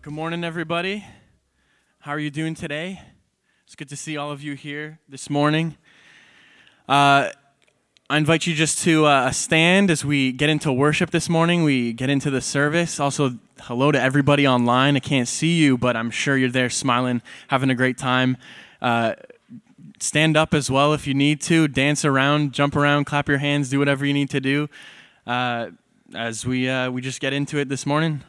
[0.00, 1.04] Good morning, everybody.
[1.98, 3.02] How are you doing today?
[3.66, 5.76] It's good to see all of you here this morning.
[6.88, 7.30] Uh,
[8.08, 11.64] I invite you just to uh, stand as we get into worship this morning.
[11.64, 13.00] We get into the service.
[13.00, 14.94] Also, hello to everybody online.
[14.94, 18.36] I can't see you, but I'm sure you're there smiling, having a great time.
[18.80, 19.14] Uh,
[19.98, 21.66] stand up as well if you need to.
[21.66, 24.68] Dance around, jump around, clap your hands, do whatever you need to do
[25.26, 25.70] uh,
[26.14, 28.22] as we, uh, we just get into it this morning.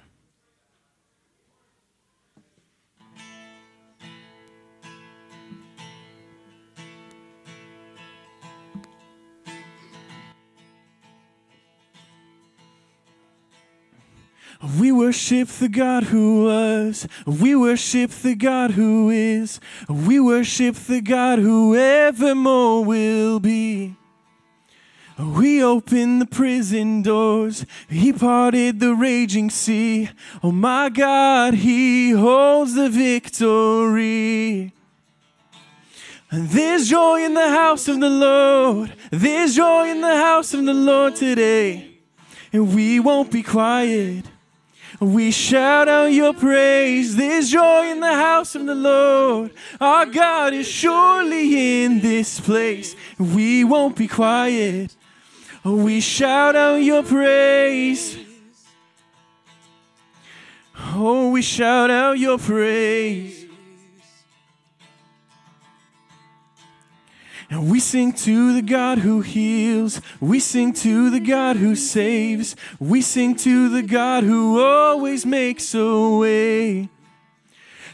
[14.61, 17.07] We worship the God who was.
[17.25, 19.61] We worship the God who is.
[19.87, 23.95] We worship the God who evermore will be.
[25.17, 27.65] We opened the prison doors.
[27.89, 30.09] He parted the raging sea.
[30.43, 34.73] Oh my God, He holds the victory.
[36.31, 38.93] There's joy in the house of the Lord.
[39.09, 41.97] There's joy in the house of the Lord today.
[42.51, 44.25] And we won't be quiet.
[44.99, 47.15] We shout out your praise.
[47.15, 49.51] There's joy in the house of the Lord.
[49.79, 52.95] Our God is surely in this place.
[53.17, 54.95] We won't be quiet.
[55.63, 58.17] We shout out your praise.
[60.77, 63.38] Oh, we shout out your praise.
[67.49, 70.01] And we sing to the God who heals.
[70.19, 72.55] We sing to the God who saves.
[72.79, 76.89] We sing to the God who always makes a way.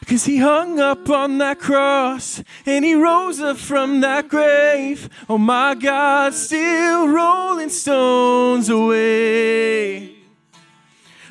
[0.06, 5.10] Cause he hung up on that cross and he rose up from that grave.
[5.28, 10.16] Oh my God, still rolling stones away.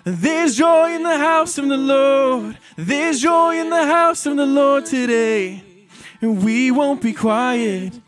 [0.02, 2.58] There's joy in the house of the Lord.
[2.76, 5.62] There's joy in the house of the Lord today.
[6.20, 8.00] And we won't be quiet.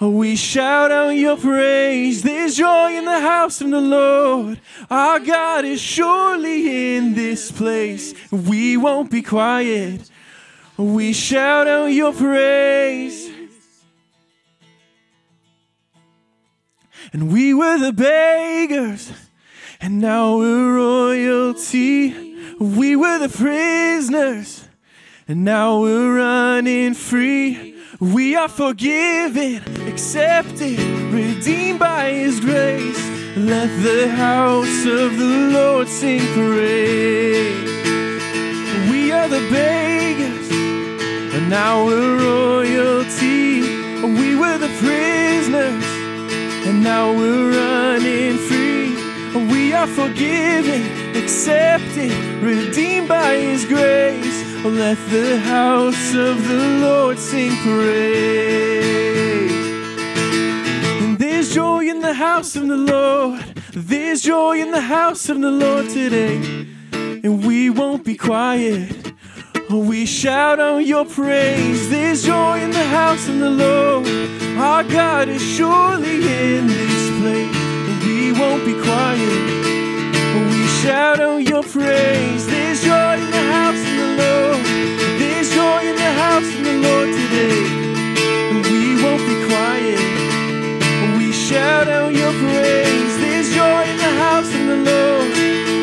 [0.00, 2.22] We shout out your praise.
[2.22, 4.60] There's joy in the house of the Lord.
[4.90, 8.12] Our God is surely in this place.
[8.30, 10.10] We won't be quiet.
[10.76, 13.30] We shout out your praise.
[17.12, 19.10] And we were the beggars,
[19.80, 22.36] and now we're royalty.
[22.60, 24.66] We were the prisoners,
[25.26, 27.75] and now we're running free.
[28.00, 30.78] We are forgiven, accepted,
[31.10, 33.02] redeemed by His grace.
[33.38, 37.70] Let the house of the Lord sing praise.
[38.90, 40.50] We are the beggars,
[41.34, 43.62] and now we're royalty.
[44.02, 45.84] We were the prisoners,
[46.66, 48.94] and now we're running free.
[49.50, 50.82] We are forgiven,
[51.16, 54.35] accepted, redeemed by His grace.
[54.64, 59.52] Let the house of the Lord sing praise.
[61.02, 63.42] And there's joy in the house of the Lord.
[63.72, 66.36] There's joy in the house of the Lord today.
[66.92, 69.12] And we won't be quiet.
[69.70, 71.88] We shout out your praise.
[71.90, 74.06] There's joy in the house of the Lord.
[74.58, 76.16] Our God is surely
[76.56, 77.56] in this place.
[77.56, 79.65] And we won't be quiet.
[80.86, 82.46] Shout out your praise.
[82.46, 84.64] There's joy in the house of the Lord.
[85.18, 87.66] There's joy in the house of the Lord today.
[88.54, 89.98] And we won't be quiet.
[91.18, 93.18] We shout out your praise.
[93.18, 95.30] There's joy in the house of the Lord.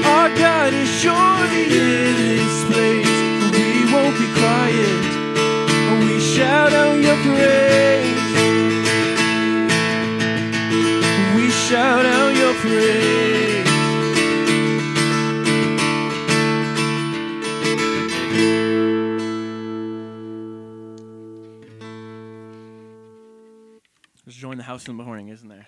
[0.08, 3.14] Our God is surely in this place.
[3.60, 5.04] We won't be quiet.
[6.00, 8.24] We shout out your praise.
[11.36, 12.13] We shout out
[24.64, 25.68] the house in the morning, isn't there?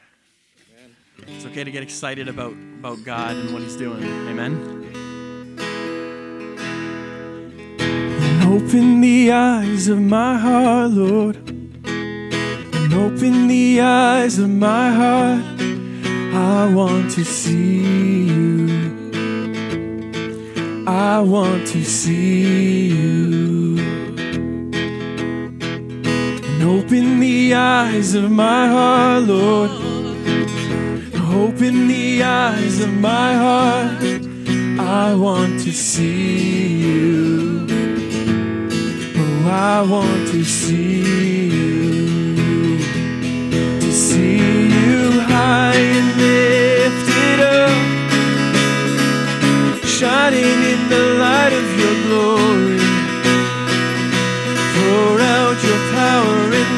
[1.27, 4.01] It's okay to get excited about, about God and what He's doing.
[4.03, 4.53] Amen.
[8.19, 11.35] And Open the eyes of my heart, Lord.
[11.85, 15.43] And open the eyes of my heart.
[16.33, 17.79] I want to see
[18.27, 19.11] you.
[20.87, 23.74] I want to see you.
[26.65, 29.69] Open the eyes of my heart, Lord.
[31.31, 34.01] Open the eyes of my heart.
[34.79, 37.67] I want to see you.
[39.15, 41.01] Oh, I want to see
[41.49, 42.79] you.
[43.81, 47.77] To see you high and lifted up,
[49.85, 52.64] shining in the light of your glory.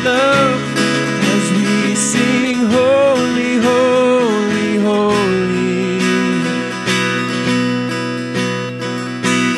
[0.08, 6.00] as we sing holy, holy, holy.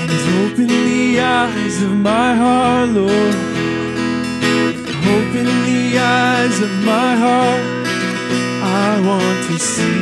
[0.02, 0.12] And
[0.42, 3.36] open the eyes of my heart, Lord.
[5.16, 7.64] Open the eyes of my heart.
[8.64, 9.99] I want to see.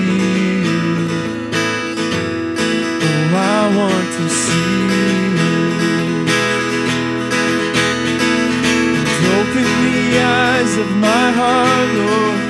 [10.28, 12.42] Eyes of my heart, Lord.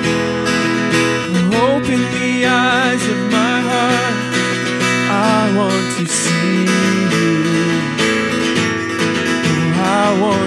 [1.69, 4.18] Open the eyes of my heart.
[5.35, 6.59] I want to see
[7.15, 7.35] you.
[10.01, 10.46] I want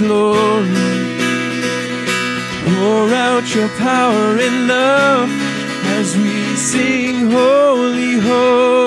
[0.00, 0.66] glory.
[2.64, 5.28] Pour out your power and love
[5.98, 8.79] as we sing, Holy, Holy,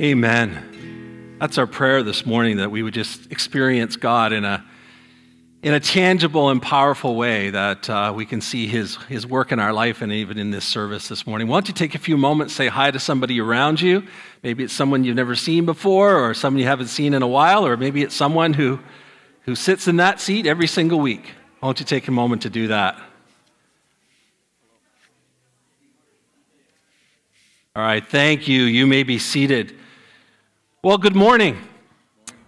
[0.00, 1.36] Amen.
[1.38, 4.64] That's our prayer this morning that we would just experience God in a,
[5.62, 9.60] in a tangible and powerful way, that uh, we can see his, his work in
[9.60, 11.46] our life and even in this service this morning.
[11.46, 14.02] Why don't you take a few moments, say hi to somebody around you?
[14.42, 17.64] Maybe it's someone you've never seen before, or someone you haven't seen in a while,
[17.64, 18.80] or maybe it's someone who,
[19.42, 21.26] who sits in that seat every single week.
[21.60, 22.96] Why don't you take a moment to do that?
[27.76, 28.62] All right, thank you.
[28.62, 29.76] You may be seated.
[30.84, 31.56] Well, good morning.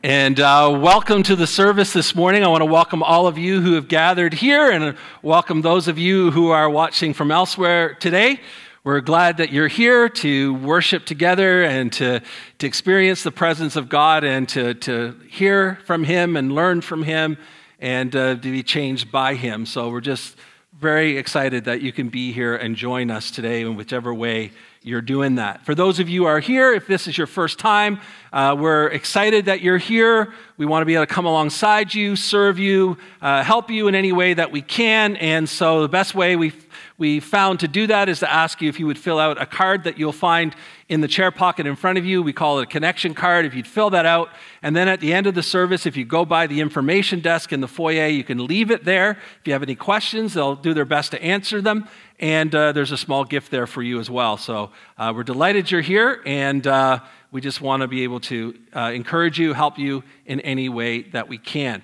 [0.02, 2.44] And uh, welcome to the service this morning.
[2.44, 5.96] I want to welcome all of you who have gathered here and welcome those of
[5.96, 8.38] you who are watching from elsewhere today.
[8.84, 12.20] We're glad that you're here to worship together and to,
[12.58, 17.04] to experience the presence of God and to, to hear from Him and learn from
[17.04, 17.38] Him
[17.80, 19.64] and uh, to be changed by Him.
[19.64, 20.36] So we're just
[20.78, 24.52] very excited that you can be here and join us today in whichever way
[24.86, 25.66] you're doing that.
[25.66, 27.98] For those of you who are here, if this is your first time,
[28.32, 30.32] uh, we're excited that you're here.
[30.58, 33.96] We want to be able to come alongside you, serve you, uh, help you in
[33.96, 35.16] any way that we can.
[35.16, 36.52] And so the best way we
[36.98, 39.44] we found to do that is to ask you if you would fill out a
[39.44, 40.56] card that you'll find
[40.88, 42.22] in the chair pocket in front of you.
[42.22, 43.44] We call it a connection card.
[43.44, 44.30] If you'd fill that out,
[44.62, 47.52] and then at the end of the service, if you go by the information desk
[47.52, 49.10] in the foyer, you can leave it there.
[49.10, 51.86] If you have any questions, they'll do their best to answer them.
[52.18, 54.38] And uh, there's a small gift there for you as well.
[54.38, 57.00] So uh, we're delighted you're here, and uh,
[57.30, 61.02] we just want to be able to uh, encourage you, help you in any way
[61.02, 61.82] that we can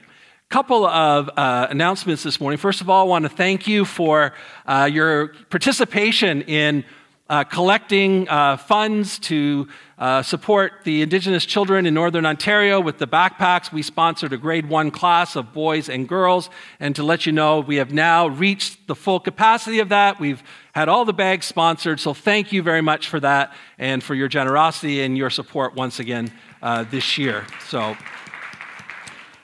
[0.53, 2.59] couple of uh, announcements this morning.
[2.59, 4.35] First of all, I want to thank you for
[4.67, 6.85] uh, your participation in
[7.31, 9.67] uh, collecting uh, funds to
[9.97, 13.73] uh, support the Indigenous children in Northern Ontario with the backpacks.
[13.73, 16.51] We sponsored a grade one class of boys and girls.
[16.79, 20.21] And to let you know, we have now reached the full capacity of that.
[20.21, 20.43] We've
[20.73, 21.99] had all the bags sponsored.
[21.99, 25.99] So thank you very much for that and for your generosity and your support once
[25.99, 26.31] again
[26.61, 27.47] uh, this year.
[27.71, 27.97] So.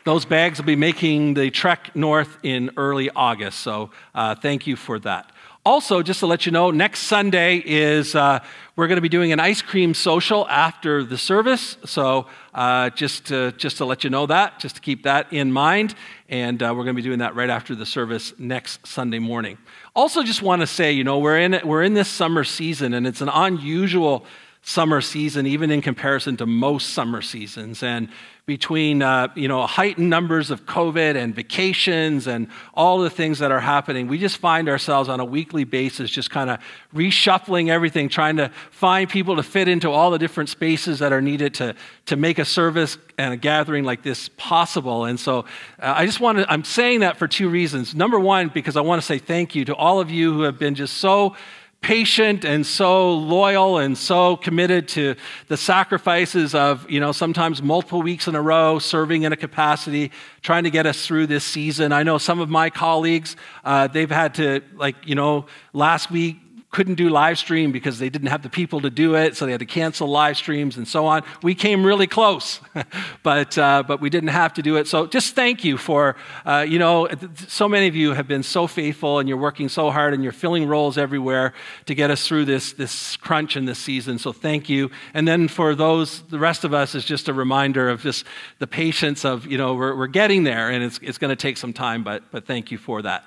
[0.09, 4.75] Those bags will be making the trek north in early August, so uh, thank you
[4.75, 5.31] for that.
[5.67, 8.43] Also, just to let you know, next Sunday is uh,
[8.75, 11.77] we're going to be doing an ice cream social after the service.
[11.85, 15.53] So uh, just to, just to let you know that, just to keep that in
[15.53, 15.95] mind,
[16.31, 19.59] and uh, we're going to be doing that right after the service next Sunday morning.
[19.95, 23.07] Also, just want to say, you know, we're in we're in this summer season, and
[23.07, 24.25] it's an unusual
[24.69, 27.83] summer season, even in comparison to most summer seasons.
[27.83, 28.11] And
[28.45, 33.51] between uh, you know heightened numbers of COVID and vacations and all the things that
[33.51, 36.61] are happening, we just find ourselves on a weekly basis just kind of
[36.95, 41.23] reshuffling everything, trying to find people to fit into all the different spaces that are
[41.23, 45.07] needed to, to make a service and a gathering like this possible.
[45.07, 45.41] And so
[45.81, 47.95] uh, I just want to, I'm saying that for two reasons.
[47.95, 50.59] Number one, because I want to say thank you to all of you who have
[50.59, 51.37] been just so
[51.81, 55.15] patient and so loyal and so committed to
[55.47, 60.11] the sacrifices of, you know, sometimes multiple weeks in a row, serving in a capacity,
[60.43, 61.93] trying to get us through this season.
[61.93, 66.39] I know some of my colleagues, uh, they've had to, like, you know, last week,
[66.71, 69.53] couldn't do live stream because they didn't have the people to do it, so they
[69.53, 71.23] had to cancel live streams and so on.
[71.43, 72.61] We came really close,
[73.23, 74.87] but uh, but we didn't have to do it.
[74.87, 77.09] So just thank you for uh, you know
[77.47, 80.33] so many of you have been so faithful and you're working so hard and you're
[80.33, 81.55] filling roles everywhere
[81.87, 84.19] to get us through this this crunch in this season.
[84.19, 84.91] So thank you.
[85.15, 88.27] And then for those the rest of us is just a reminder of just
[88.59, 91.57] the patience of you know we're, we're getting there and it's it's going to take
[91.57, 93.25] some time, but but thank you for that.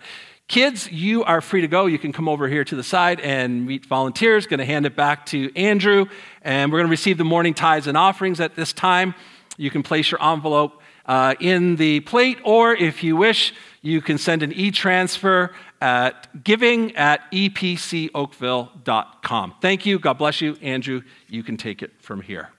[0.52, 1.86] Kids, you are free to go.
[1.86, 4.48] You can come over here to the side and meet volunteers.
[4.48, 6.08] Going to hand it back to Andrew,
[6.42, 9.16] and we're going to receive the morning tithes and offerings at this time.
[9.56, 14.18] You can place your envelope uh, in the plate, or if you wish, you can
[14.18, 19.54] send an e transfer at giving at epcoakville.com.
[19.62, 20.00] Thank you.
[20.00, 20.58] God bless you.
[20.62, 22.50] Andrew, you can take it from here.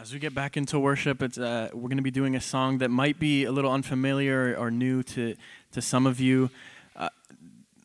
[0.00, 2.78] As we get back into worship, it's, uh, we're going to be doing a song
[2.78, 5.34] that might be a little unfamiliar or new to,
[5.72, 6.48] to some of you.
[6.96, 7.10] Uh,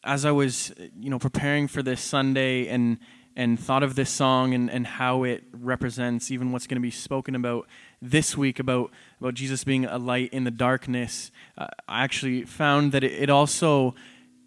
[0.01, 3.00] as I was, you know, preparing for this Sunday and
[3.36, 6.89] and thought of this song and, and how it represents even what's going to be
[6.89, 7.67] spoken about
[8.01, 12.93] this week about, about Jesus being a light in the darkness, uh, I actually found
[12.93, 13.93] that it, it, also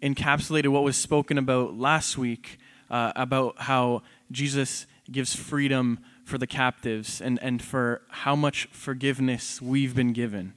[0.01, 2.57] encapsulated what was spoken about last week
[2.89, 5.99] uh, about how Jesus gives freedom
[6.29, 10.53] for the captives and, and for how much forgiveness we've been given.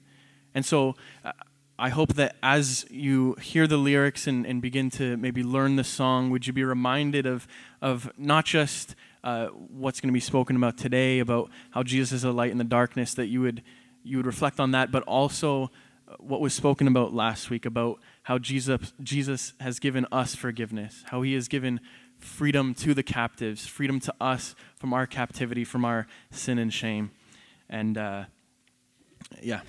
[0.54, 1.32] And so uh,
[1.78, 5.84] I hope that as you hear the lyrics and, and begin to maybe learn the
[5.84, 7.48] song, would you be reminded of,
[7.80, 12.24] of not just uh, what's going to be spoken about today, about how Jesus is
[12.24, 13.62] a light in the darkness, that you would,
[14.04, 15.70] you would reflect on that, but also
[16.08, 21.02] uh, what was spoken about last week about how Jesus, Jesus has given us forgiveness,
[21.06, 21.80] how he has given
[22.22, 27.10] freedom to the captives, freedom to us from our captivity, from our sin and shame.
[27.68, 28.24] And uh,
[29.42, 29.60] yeah.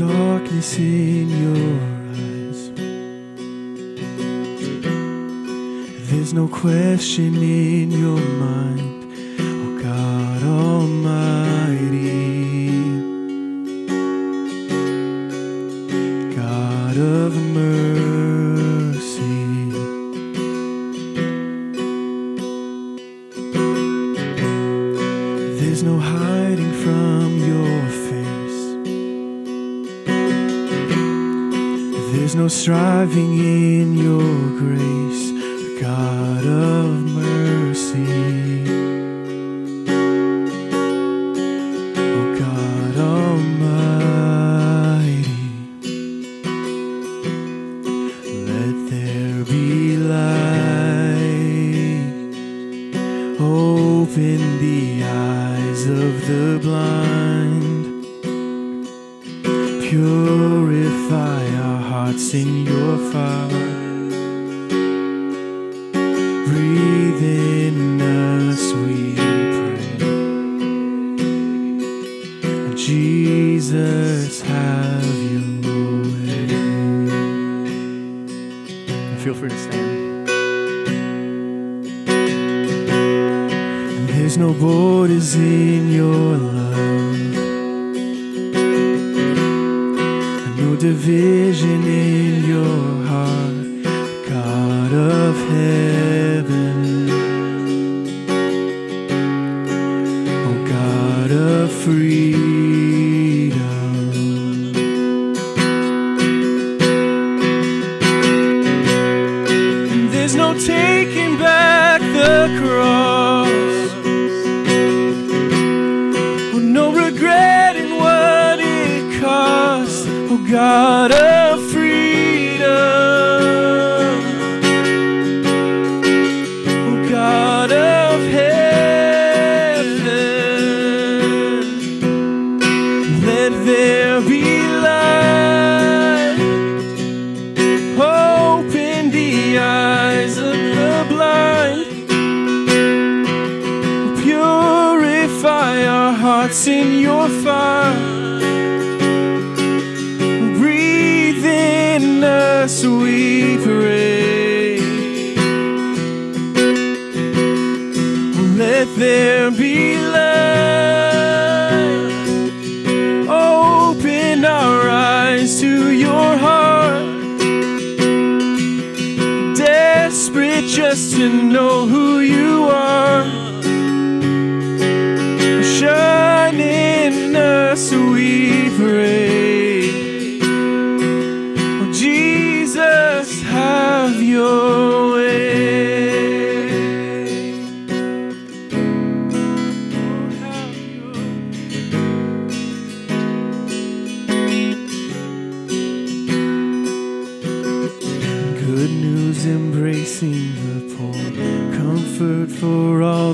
[0.00, 0.74] darkness
[6.30, 9.02] There's no question in your mind,
[9.40, 11.90] oh God Almighty.
[16.36, 18.20] God of mercy.
[25.58, 28.60] There's no hiding from your face.
[32.12, 33.29] There's no striving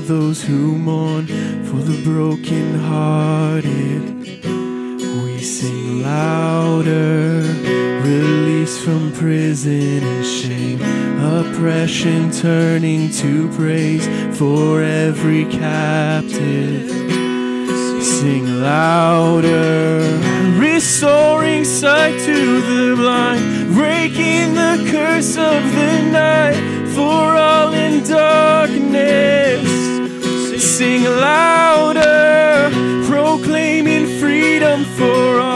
[0.07, 1.27] those who mourn,
[1.65, 4.23] for the brokenhearted.
[4.23, 7.41] We sing louder,
[8.03, 10.81] release from prison and shame,
[11.21, 16.89] oppression turning to praise for every captive.
[18.01, 20.17] Sing louder,
[20.57, 26.55] restoring sight to the blind, breaking the curse of the night
[26.95, 29.46] for all in darkness
[30.77, 32.69] sing louder,
[33.07, 35.46] proclaiming freedom for all.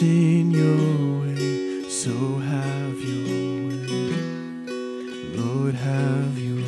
[0.00, 4.14] In your way, so have your way.
[5.34, 6.67] Lord, have your way.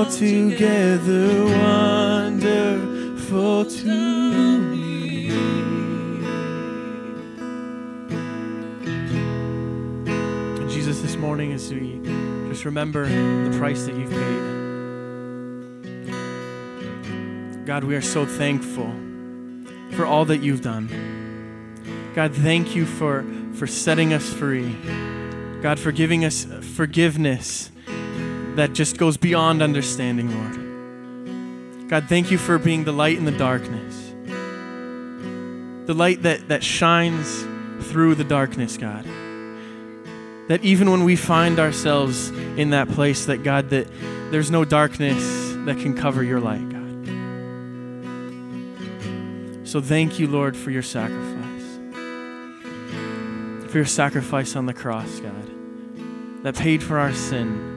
[0.00, 5.28] altogether wonderful to me.
[10.56, 12.00] And Jesus, this morning, as we
[12.48, 14.40] just remember the price that you've paid,
[17.66, 18.90] God, we are so thankful
[19.92, 20.88] for all that you've done.
[22.14, 24.74] God, thank you for, for setting us free.
[25.60, 27.70] God, for giving us forgiveness
[28.60, 31.88] that just goes beyond understanding, Lord.
[31.88, 34.12] God, thank you for being the light in the darkness,
[35.86, 37.46] the light that, that shines
[37.86, 39.06] through the darkness, God.
[40.48, 43.88] That even when we find ourselves in that place, that God, that
[44.30, 45.24] there's no darkness
[45.64, 47.06] that can cover your light, God.
[49.66, 51.78] So thank you, Lord, for your sacrifice.
[53.70, 57.69] For your sacrifice on the cross, God, that paid for our sin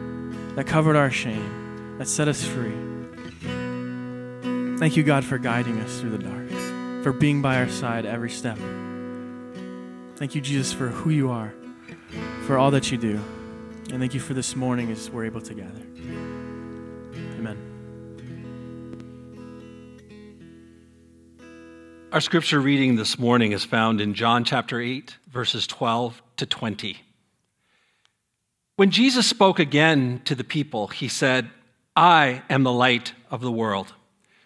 [0.55, 2.73] that covered our shame, that set us free.
[4.77, 8.29] Thank you, God, for guiding us through the dark, for being by our side every
[8.29, 8.57] step.
[10.17, 11.53] Thank you, Jesus, for who you are,
[12.45, 13.19] for all that you do.
[13.91, 15.81] And thank you for this morning as we're able to gather.
[17.37, 17.57] Amen.
[22.11, 26.97] Our scripture reading this morning is found in John chapter 8, verses 12 to 20.
[28.75, 31.49] When Jesus spoke again to the people, he said,
[31.95, 33.93] I am the light of the world.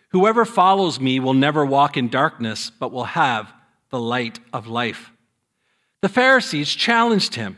[0.10, 3.54] Whoever follows me will never walk in darkness, but will have
[3.90, 5.12] the light of life.
[6.02, 7.58] The Pharisees challenged him.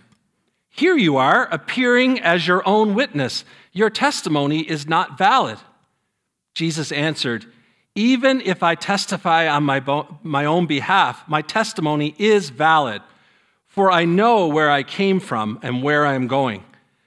[0.70, 3.44] Here you are, appearing as your own witness.
[3.74, 5.58] Your testimony is not valid.
[6.54, 7.46] Jesus answered,
[7.96, 13.02] even if I testify on my, bo- my own behalf, my testimony is valid,
[13.70, 16.64] for I know where I came from and where I am going.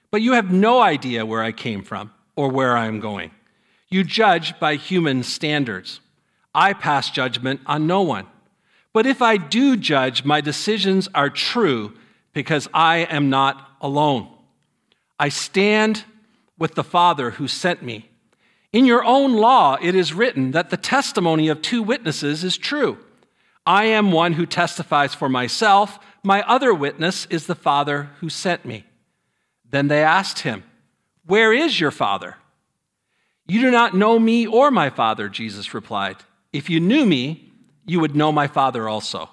[0.09, 3.31] But you have no idea where I came from or where I am going.
[3.89, 5.99] You judge by human standards.
[6.55, 8.27] I pass judgment on no one.
[8.93, 11.93] But if I do judge, my decisions are true
[12.31, 14.29] because I am not alone.
[15.19, 16.05] I stand
[16.57, 18.09] with the Father who sent me.
[18.71, 22.97] In your own law, it is written that the testimony of two witnesses is true.
[23.65, 25.99] I am one who testifies for myself.
[26.23, 28.85] My other witness is the Father who sent me.
[29.69, 30.63] Then they asked him,
[31.25, 32.37] Where is your Father?
[33.45, 36.17] You do not know me or my Father, Jesus replied.
[36.53, 37.51] If you knew me,
[37.85, 39.29] you would know my Father also.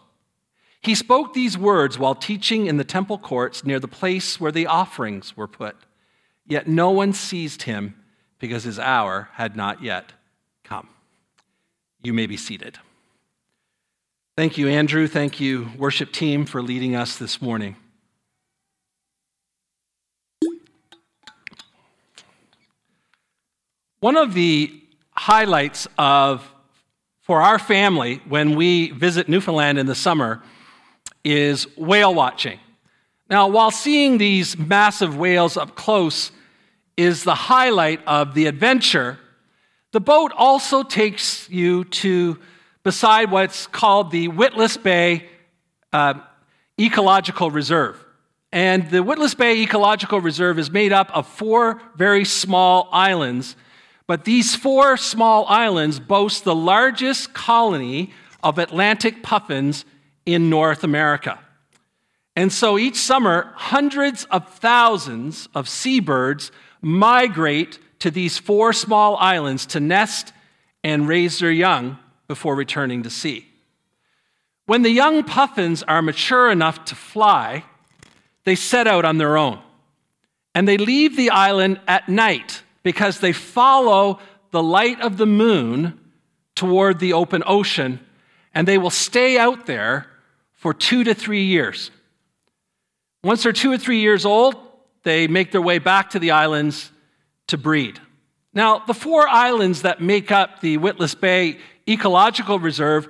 [0.82, 4.66] He spoke these words while teaching in the temple courts near the place where the
[4.66, 5.76] offerings were put.
[6.46, 7.94] Yet no one seized him
[8.38, 10.14] because his hour had not yet
[10.64, 10.88] come.
[12.02, 12.78] You may be seated.
[14.40, 15.06] Thank you, Andrew.
[15.06, 17.76] Thank you, worship team, for leading us this morning.
[23.98, 24.72] One of the
[25.10, 26.50] highlights of
[27.20, 30.42] for our family when we visit Newfoundland in the summer
[31.22, 32.58] is whale watching.
[33.28, 36.32] Now, while seeing these massive whales up close
[36.96, 39.18] is the highlight of the adventure,
[39.92, 42.38] the boat also takes you to
[42.82, 45.28] beside what's called the Witless Bay
[45.92, 46.14] uh,
[46.78, 48.02] Ecological Reserve.
[48.52, 53.54] And the Witless Bay Ecological Reserve is made up of four very small islands,
[54.06, 58.12] but these four small islands boast the largest colony
[58.42, 59.84] of Atlantic puffins
[60.26, 61.38] in North America.
[62.34, 69.66] And so each summer, hundreds of thousands of seabirds migrate to these four small islands
[69.66, 70.32] to nest
[70.82, 71.98] and raise their young
[72.30, 73.44] before returning to sea.
[74.64, 77.64] When the young puffins are mature enough to fly,
[78.44, 79.58] they set out on their own.
[80.54, 84.20] And they leave the island at night because they follow
[84.52, 85.98] the light of the moon
[86.54, 87.98] toward the open ocean,
[88.54, 90.06] and they will stay out there
[90.52, 91.90] for two to three years.
[93.24, 94.54] Once they're two or three years old,
[95.02, 96.92] they make their way back to the islands
[97.48, 97.98] to breed.
[98.54, 101.58] Now, the four islands that make up the Witless Bay
[101.90, 103.08] Ecological Reserve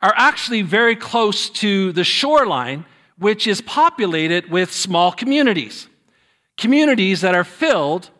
[0.00, 2.84] are actually very close to the shoreline,
[3.18, 5.88] which is populated with small communities,
[6.56, 8.10] communities that are filled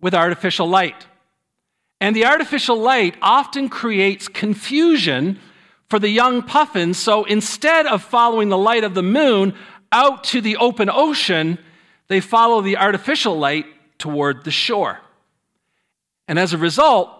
[0.00, 1.06] with artificial light.
[2.00, 5.38] And the artificial light often creates confusion
[5.88, 6.98] for the young puffins.
[6.98, 9.54] So instead of following the light of the moon
[9.92, 11.58] out to the open ocean,
[12.08, 13.66] they follow the artificial light
[13.98, 15.00] toward the shore.
[16.28, 17.15] And as a result,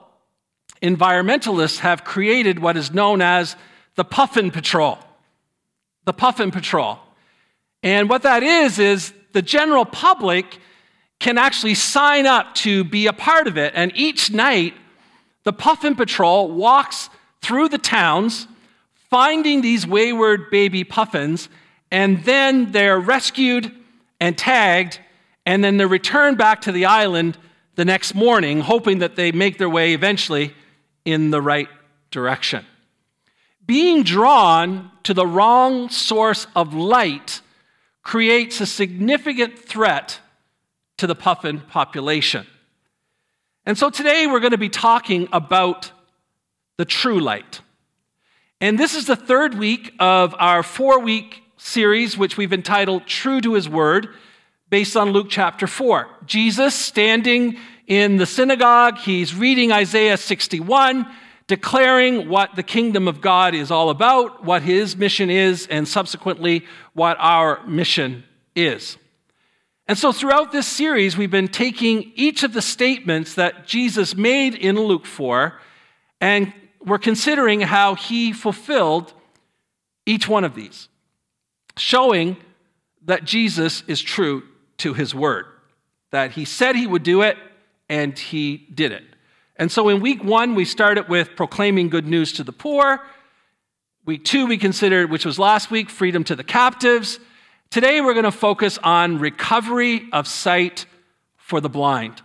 [0.82, 3.56] environmentalists have created what is known as
[3.94, 4.98] the Puffin Patrol.
[6.04, 6.98] The Puffin Patrol.
[7.82, 10.58] And what that is, is the general public
[11.18, 13.72] can actually sign up to be a part of it.
[13.74, 14.74] And each night,
[15.44, 17.08] the Puffin Patrol walks
[17.40, 18.46] through the towns,
[19.10, 21.48] finding these wayward baby puffins,
[21.90, 23.72] and then they're rescued
[24.20, 24.98] and tagged,
[25.46, 27.38] and then they're returned back to the island
[27.76, 30.54] the next morning, hoping that they make their way eventually
[31.06, 31.68] in the right
[32.10, 32.66] direction.
[33.64, 37.40] Being drawn to the wrong source of light
[38.02, 40.20] creates a significant threat
[40.98, 42.46] to the puffin population.
[43.64, 45.90] And so today we're going to be talking about
[46.76, 47.60] the true light.
[48.60, 53.40] And this is the third week of our four week series, which we've entitled True
[53.40, 54.08] to His Word,
[54.70, 56.06] based on Luke chapter 4.
[56.26, 61.06] Jesus standing in the synagogue, he's reading Isaiah 61,
[61.46, 66.64] declaring what the kingdom of God is all about, what his mission is, and subsequently
[66.94, 68.96] what our mission is.
[69.86, 74.56] And so throughout this series, we've been taking each of the statements that Jesus made
[74.56, 75.54] in Luke 4,
[76.20, 76.52] and
[76.84, 79.12] we're considering how he fulfilled
[80.04, 80.88] each one of these,
[81.76, 82.36] showing
[83.04, 84.42] that Jesus is true
[84.78, 85.46] to his word,
[86.10, 87.36] that he said he would do it,
[87.88, 89.04] and he did it.
[89.56, 93.00] And so in week one, we started with proclaiming good news to the poor.
[94.04, 97.18] Week two, we considered, which was last week, freedom to the captives.
[97.70, 100.86] Today, we're going to focus on recovery of sight
[101.36, 102.22] for the blind.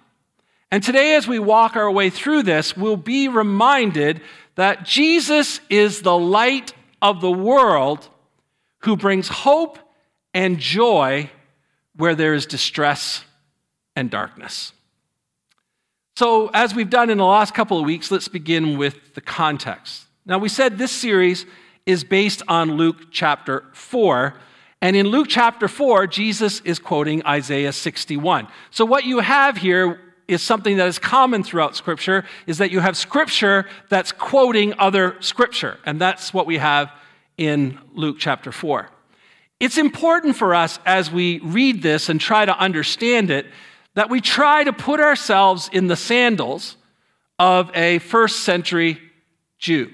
[0.70, 4.22] And today, as we walk our way through this, we'll be reminded
[4.56, 8.10] that Jesus is the light of the world
[8.80, 9.80] who brings hope
[10.34, 11.30] and joy
[11.96, 13.24] where there is distress
[13.96, 14.74] and darkness.
[16.22, 20.06] So, as we've done in the last couple of weeks, let's begin with the context.
[20.24, 21.48] Now, we said this series
[21.88, 24.36] is based on Luke chapter 4
[24.84, 28.48] and in Luke chapter 4, Jesus is quoting Isaiah 61.
[28.70, 32.82] So what you have here is something that is common throughout scripture is that you
[32.82, 36.92] have scripture that's quoting other scripture, and that's what we have
[37.40, 38.92] in Luke chapter 4.
[39.60, 43.48] It's important for us as we read this and try to understand it
[43.96, 46.78] that we try to put ourselves in the sandals
[47.38, 49.00] of a first century
[49.58, 49.92] Jew,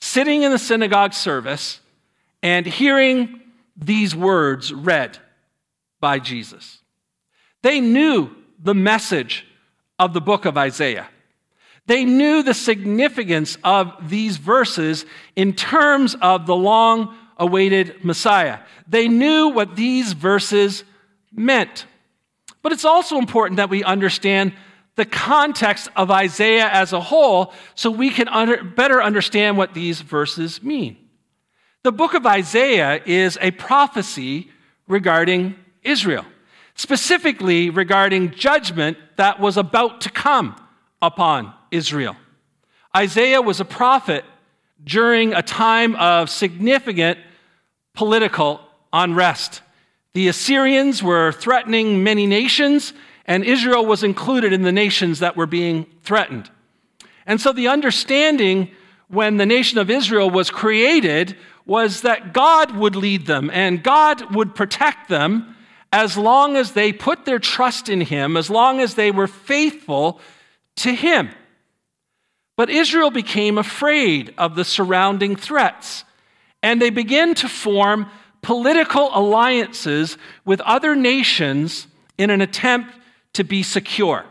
[0.00, 1.80] sitting in the synagogue service
[2.42, 3.40] and hearing
[3.76, 5.18] these words read
[6.00, 6.78] by Jesus.
[7.62, 9.46] They knew the message
[9.98, 11.08] of the book of Isaiah.
[11.86, 15.04] They knew the significance of these verses
[15.36, 18.60] in terms of the long awaited Messiah.
[18.86, 20.84] They knew what these verses
[21.32, 21.86] meant.
[22.62, 24.52] But it's also important that we understand
[24.96, 30.00] the context of Isaiah as a whole so we can under, better understand what these
[30.00, 30.96] verses mean.
[31.82, 34.50] The book of Isaiah is a prophecy
[34.86, 36.26] regarding Israel,
[36.74, 40.54] specifically regarding judgment that was about to come
[41.00, 42.16] upon Israel.
[42.94, 44.24] Isaiah was a prophet
[44.84, 47.18] during a time of significant
[47.94, 48.60] political
[48.92, 49.62] unrest.
[50.14, 52.92] The Assyrians were threatening many nations,
[53.26, 56.50] and Israel was included in the nations that were being threatened.
[57.26, 58.70] And so the understanding
[59.08, 64.34] when the nation of Israel was created was that God would lead them and God
[64.34, 65.54] would protect them
[65.92, 70.20] as long as they put their trust in Him, as long as they were faithful
[70.76, 71.30] to Him.
[72.56, 76.04] But Israel became afraid of the surrounding threats,
[76.62, 78.10] and they began to form
[78.42, 81.86] political alliances with other nations
[82.18, 82.94] in an attempt
[83.34, 84.24] to be secure.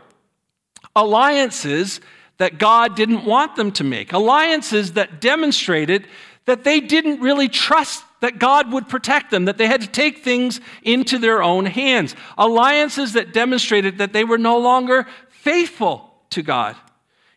[0.96, 2.00] Alliances
[2.38, 6.06] that God didn't want them to make, alliances that demonstrated
[6.46, 10.18] that they didn't really trust that God would protect them, that they had to take
[10.18, 12.14] things into their own hands.
[12.36, 16.76] Alliances that demonstrated that they were no longer faithful to God.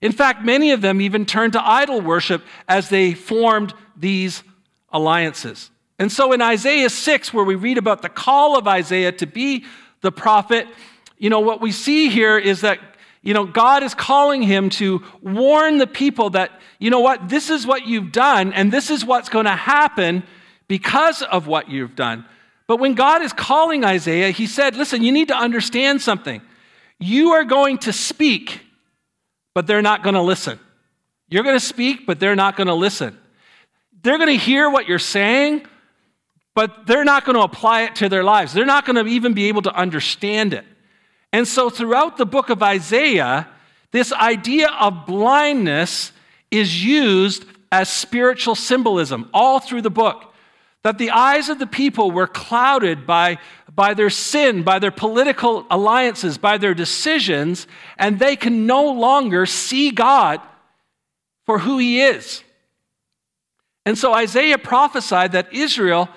[0.01, 4.43] In fact, many of them even turned to idol worship as they formed these
[4.91, 5.71] alliances.
[5.99, 9.65] And so in Isaiah 6, where we read about the call of Isaiah to be
[10.01, 10.67] the prophet,
[11.17, 12.79] you know, what we see here is that
[13.23, 17.49] you know, God is calling him to warn the people that, you know what, this
[17.49, 20.23] is what you've done, and this is what's going to happen
[20.67, 22.25] because of what you've done.
[22.67, 26.41] But when God is calling Isaiah, he said, listen, you need to understand something.
[26.99, 28.61] You are going to speak,
[29.55, 30.59] but they're not going to listen.
[31.29, 33.17] You're going to speak, but they're not going to listen.
[34.01, 35.65] They're going to hear what you're saying,
[36.55, 38.53] but they're not going to apply it to their lives.
[38.53, 40.65] They're not going to even be able to understand it.
[41.31, 43.47] And so, throughout the book of Isaiah,
[43.91, 46.11] this idea of blindness
[46.51, 50.31] is used as spiritual symbolism all through the book.
[50.83, 53.39] That the eyes of the people were clouded by,
[53.73, 59.45] by their sin, by their political alliances, by their decisions, and they can no longer
[59.45, 60.41] see God
[61.45, 62.43] for who He is.
[63.85, 66.09] And so Isaiah prophesied that Israel,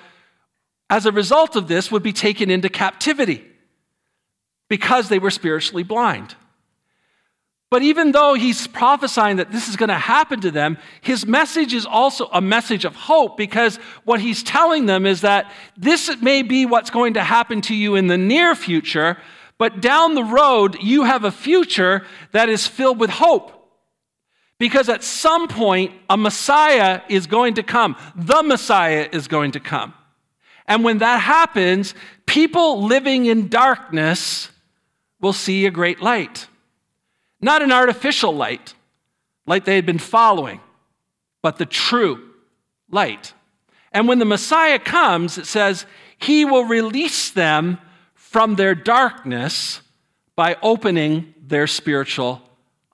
[0.89, 3.43] as a result of this, would be taken into captivity
[4.69, 6.35] because they were spiritually blind.
[7.69, 11.73] But even though he's prophesying that this is going to happen to them, his message
[11.73, 13.75] is also a message of hope because
[14.05, 17.95] what he's telling them is that this may be what's going to happen to you
[17.95, 19.17] in the near future,
[19.57, 23.51] but down the road, you have a future that is filled with hope.
[24.59, 27.97] Because at some point, a Messiah is going to come.
[28.15, 29.93] The Messiah is going to come.
[30.67, 31.93] And when that happens,
[32.25, 34.49] people living in darkness
[35.21, 36.47] will see a great light.
[37.41, 38.73] Not an artificial light,
[39.45, 40.59] light they had been following,
[41.41, 42.31] but the true
[42.89, 43.33] light.
[43.91, 45.85] And when the Messiah comes, it says,
[46.17, 47.77] He will release them
[48.13, 49.81] from their darkness
[50.35, 52.41] by opening their spiritual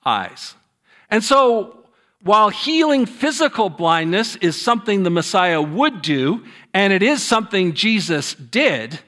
[0.05, 0.55] eyes.
[1.09, 1.86] And so,
[2.21, 6.43] while healing physical blindness is something the Messiah would do,
[6.74, 8.99] and it is something Jesus did,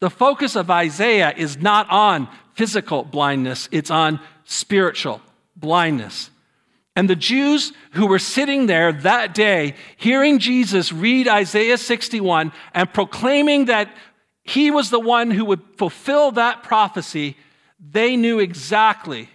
[0.00, 5.20] the focus of Isaiah is not on physical blindness, it's on spiritual
[5.56, 6.30] blindness.
[6.94, 12.92] And the Jews who were sitting there that day, hearing Jesus read Isaiah 61 and
[12.92, 13.88] proclaiming that
[14.42, 17.36] he was the one who would fulfill that prophecy,
[17.80, 19.30] they knew exactly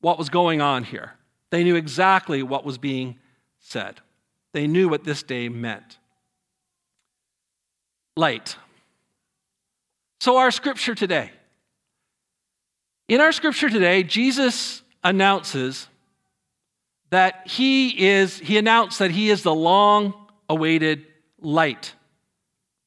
[0.00, 1.14] what was going on here.
[1.50, 3.18] They knew exactly what was being
[3.58, 4.00] said.
[4.52, 5.98] They knew what this day meant.
[8.18, 8.56] Light.
[10.20, 11.30] So, our scripture today.
[13.06, 15.86] In our scripture today, Jesus announces
[17.10, 20.14] that he is, he announced that he is the long
[20.48, 21.06] awaited
[21.40, 21.94] light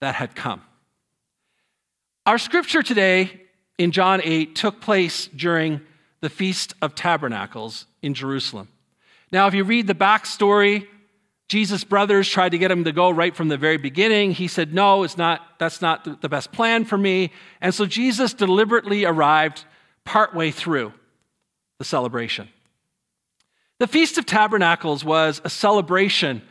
[0.01, 0.61] that had come.
[2.25, 3.41] Our scripture today
[3.77, 5.79] in John 8 took place during
[6.19, 8.67] the Feast of Tabernacles in Jerusalem.
[9.31, 10.87] Now, if you read the backstory,
[11.51, 14.31] Jesus' brothers tried to get him to go right from the very beginning.
[14.31, 17.33] He said, No, it's not, that's not the best plan for me.
[17.59, 19.65] And so Jesus deliberately arrived
[20.05, 20.93] partway through
[21.77, 22.47] the celebration.
[23.79, 26.41] The Feast of Tabernacles was a celebration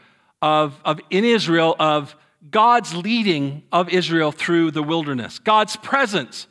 [0.42, 2.14] of, of in Israel of
[2.50, 6.46] God's leading of Israel through the wilderness, God's presence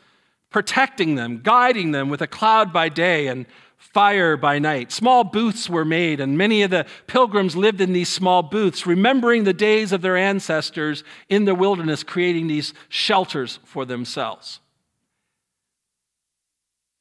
[0.50, 3.46] protecting them, guiding them with a cloud by day and
[3.80, 4.92] fire by night.
[4.92, 9.46] Small booths were made, and many of the pilgrims lived in these small booths, remembering
[9.46, 14.60] the days of their ancestors in the wilderness, creating these shelters for themselves.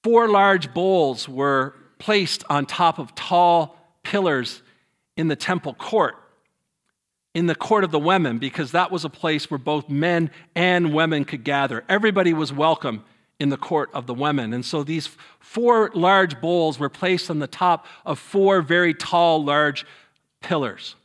[0.04, 4.62] Four large bowls were placed on top of tall pillars
[5.16, 6.14] in the temple court,
[7.34, 10.94] in the court of the women, because that was a place where both men and
[10.94, 11.84] women could gather.
[11.88, 13.04] Everybody was welcome
[13.40, 14.52] in the court of the women.
[14.52, 15.08] And so these
[15.38, 19.86] four large bowls were placed on the top of four very tall, large
[20.40, 20.96] pillars.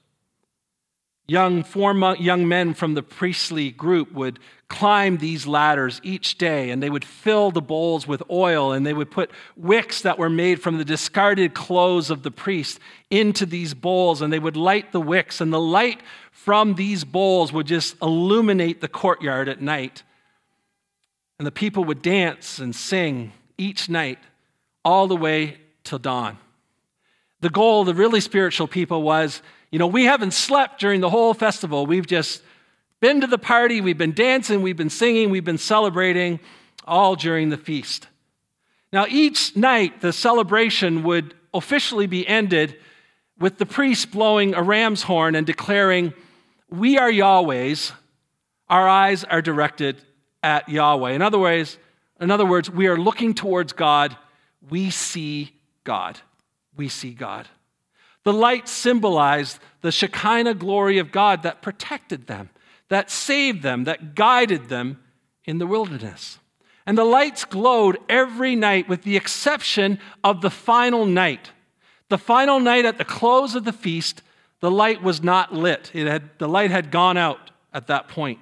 [1.28, 6.82] Young, four young men from the priestly group would climb these ladders each day and
[6.82, 10.62] they would fill the bowls with oil and they would put wicks that were made
[10.62, 12.80] from the discarded clothes of the priest
[13.12, 17.54] into these bowls and they would light the wicks and the light from these bowls
[17.54, 20.04] would just illuminate the courtyard at night.
[21.40, 24.20] And the people would dance and sing each night
[24.86, 26.38] all the way till dawn.
[27.42, 29.42] The goal of the really spiritual people was
[29.74, 31.88] you know, we haven't slept during the whole festival.
[31.88, 32.44] We've just
[33.00, 36.40] been to the party, we've been dancing, we've been singing, we've been celebrating
[36.86, 38.08] all during the feast.
[38.94, 42.78] Now, each night, the celebration would officially be ended
[43.40, 46.14] with the priest blowing a ram's horn and declaring,
[46.70, 47.94] We are Yahweh's,
[48.70, 50.00] our eyes are directed
[50.44, 51.12] at Yahweh.
[51.12, 51.78] In other words,
[52.20, 54.16] in other words, we are looking towards God,
[54.70, 56.20] we see God.
[56.76, 57.48] We see God.
[58.24, 62.50] The light symbolized the Shekinah glory of God that protected them,
[62.90, 65.00] that saved them, that guided them
[65.46, 66.40] in the wilderness.
[66.86, 71.52] And the lights glowed every night with the exception of the final night.
[72.10, 74.22] The final night at the close of the feast,
[74.60, 75.92] the light was not lit.
[75.94, 78.40] It had, the light had gone out at that point.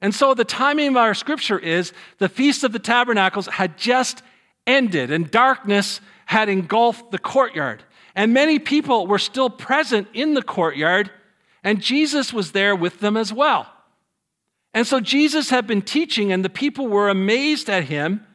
[0.00, 4.22] And so the timing of our scripture is the Feast of the Tabernacles had just
[4.66, 7.82] ended and darkness had engulfed the courtyard.
[8.14, 11.10] And many people were still present in the courtyard,
[11.62, 13.66] and Jesus was there with them as well.
[14.72, 18.26] And so Jesus had been teaching, and the people were amazed at him.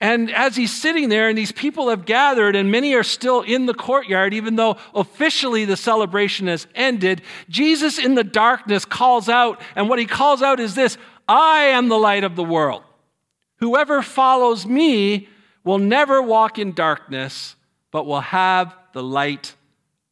[0.00, 3.66] And as he's sitting there, and these people have gathered, and many are still in
[3.66, 9.60] the courtyard, even though officially the celebration has ended, Jesus in the darkness calls out,
[9.74, 10.96] and what he calls out is this
[11.26, 12.84] I am the light of the world.
[13.56, 15.28] Whoever follows me
[15.64, 17.56] will never walk in darkness,
[17.90, 19.54] but will have the light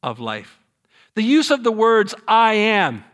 [0.02, 0.58] of life.
[1.14, 3.04] The use of the words I am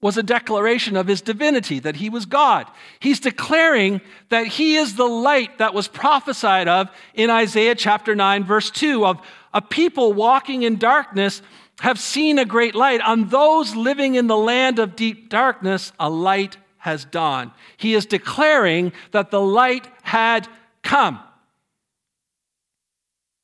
[0.00, 2.66] was a declaration of his divinity, that he was God.
[3.00, 8.44] He's declaring that he is the light that was prophesied of in Isaiah chapter 9,
[8.44, 9.20] verse 2 of
[9.52, 11.42] a people walking in darkness
[11.80, 13.00] have seen a great light.
[13.02, 17.50] On those living in the land of deep darkness, a light has dawned.
[17.76, 20.48] He is declaring that the light had
[20.82, 21.20] come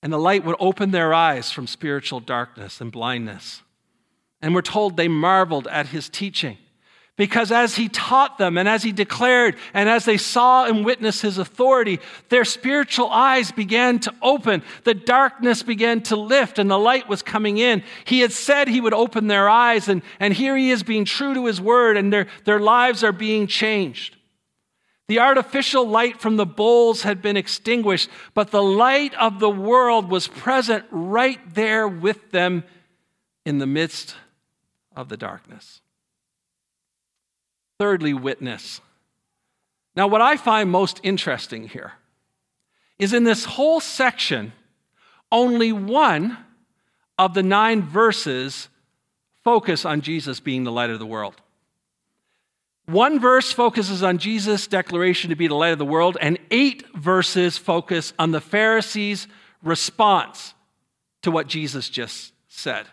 [0.02, 3.62] and the light would open their eyes from spiritual darkness and blindness.
[4.46, 6.56] And we're told they marveled at his teaching
[7.16, 11.20] Because as he taught them and as he declared and as they saw and witnessed
[11.20, 14.62] his authority, their spiritual eyes began to open.
[14.84, 17.82] The darkness began to lift and the light was coming in.
[18.04, 21.34] He had said he would open their eyes, and, and here he is being true
[21.34, 24.14] to his word, and their, their lives are being changed.
[25.08, 30.08] The artificial light from the bowls had been extinguished, but the light of the world
[30.08, 32.62] was present right there with them
[33.44, 34.14] in the midst
[34.96, 35.80] of the darkness.
[37.78, 38.80] Thirdly, witness.
[39.94, 41.92] Now, what I find most interesting here
[42.98, 44.52] is in this whole section,
[45.30, 46.38] only one
[47.18, 48.68] of the nine verses
[49.44, 51.40] focus on Jesus being the light of the world.
[52.86, 56.84] One verse focuses on Jesus' declaration to be the light of the world, and eight
[56.94, 59.26] verses focus on the Pharisees'
[59.62, 60.54] response
[61.22, 62.86] to what Jesus just said.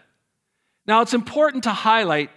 [0.85, 2.29] Now, it's important to highlight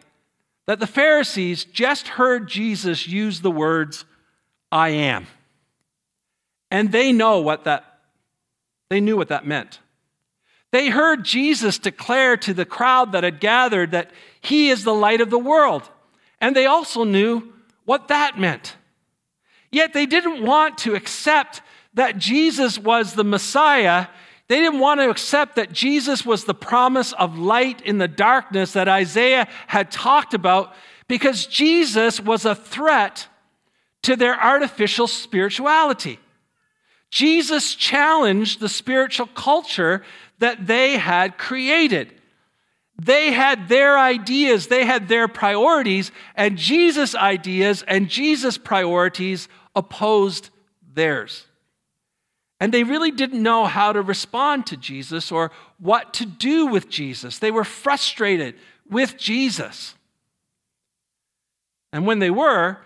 [0.67, 4.05] that the Pharisees just heard Jesus use the words,
[4.71, 5.27] I am.
[6.71, 8.01] And they know what that,
[8.91, 9.81] they knew what that meant.
[10.73, 15.21] They heard Jesus declare to the crowd that had gathered that he is the light
[15.21, 15.89] of the world.
[16.41, 17.53] And they also knew
[17.85, 18.77] what that meant.
[19.71, 21.63] Yet they didn't want to accept
[21.95, 24.09] that Jesus was the Messiah
[24.49, 28.73] they didn't want to accept that Jesus was the promise of light in the darkness
[28.75, 30.75] that Isaiah had talked about
[31.09, 33.27] because Jesus was a threat
[34.03, 36.21] to their artificial spirituality.
[37.11, 40.05] Jesus challenged the spiritual culture
[40.39, 42.13] that they had created.
[43.03, 50.51] They had their ideas, they had their priorities, and Jesus' ideas and Jesus' priorities opposed
[50.95, 51.46] theirs.
[52.59, 56.89] And they really didn't know how to respond to Jesus or what to do with
[56.89, 57.39] Jesus.
[57.39, 58.55] They were frustrated
[58.89, 59.95] with Jesus.
[61.93, 62.79] And when they were,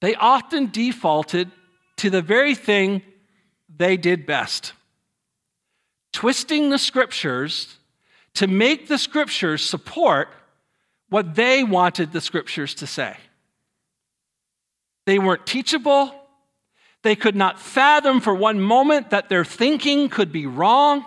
[0.00, 1.50] they often defaulted
[1.96, 3.02] to the very thing
[3.74, 4.72] they did best
[6.16, 7.76] twisting the scriptures
[8.32, 10.28] to make the scriptures support
[11.10, 13.14] what they wanted the scriptures to say.
[15.04, 16.14] They weren't teachable,
[17.02, 21.04] they could not fathom for one moment that their thinking could be wrong.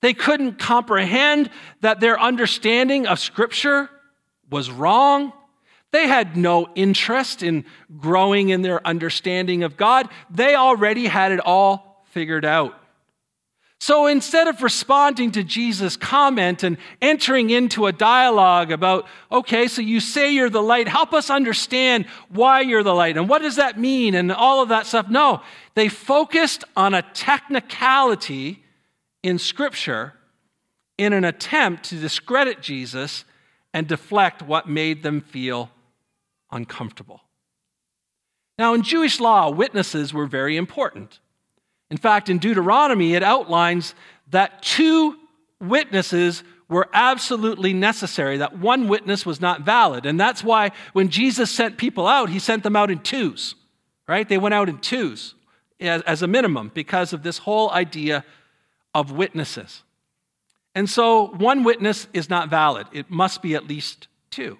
[0.00, 1.50] They couldn't comprehend
[1.80, 3.88] that their understanding of Scripture
[4.50, 5.32] was wrong.
[5.92, 7.64] They had no interest in
[7.98, 10.08] growing in their understanding of God.
[10.30, 12.74] They already had it all figured out.
[13.82, 19.82] So instead of responding to Jesus' comment and entering into a dialogue about, okay, so
[19.82, 23.56] you say you're the light, help us understand why you're the light and what does
[23.56, 25.08] that mean and all of that stuff.
[25.08, 25.42] No,
[25.74, 28.62] they focused on a technicality
[29.24, 30.14] in Scripture
[30.96, 33.24] in an attempt to discredit Jesus
[33.74, 35.72] and deflect what made them feel
[36.52, 37.22] uncomfortable.
[38.60, 41.18] Now, in Jewish law, witnesses were very important.
[41.92, 43.94] In fact, in Deuteronomy, it outlines
[44.30, 45.18] that two
[45.60, 50.06] witnesses were absolutely necessary, that one witness was not valid.
[50.06, 53.56] And that's why when Jesus sent people out, he sent them out in twos,
[54.08, 54.26] right?
[54.26, 55.34] They went out in twos
[55.80, 58.24] as, a minimum because of this whole idea
[58.94, 59.82] of witnesses.
[60.74, 64.56] And so one witness is not valid, it must be at least two.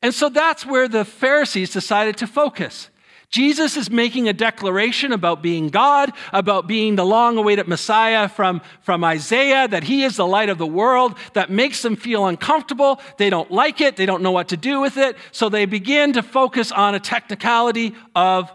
[0.00, 2.88] And so that's where the Pharisees decided to focus.
[3.34, 8.62] Jesus is making a declaration about being God, about being the long awaited Messiah from,
[8.80, 13.00] from Isaiah, that he is the light of the world, that makes them feel uncomfortable.
[13.18, 16.12] They don't like it, they don't know what to do with it, so they begin
[16.12, 18.52] to focus on a technicality of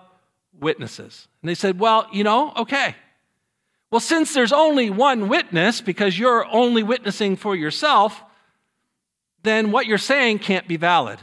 [0.62, 1.28] witnesses.
[1.42, 2.96] And they said, Well, you know, okay.
[3.92, 8.24] Well, since there's only one witness, because you're only witnessing for yourself,
[9.44, 11.20] then what you're saying can't be valid.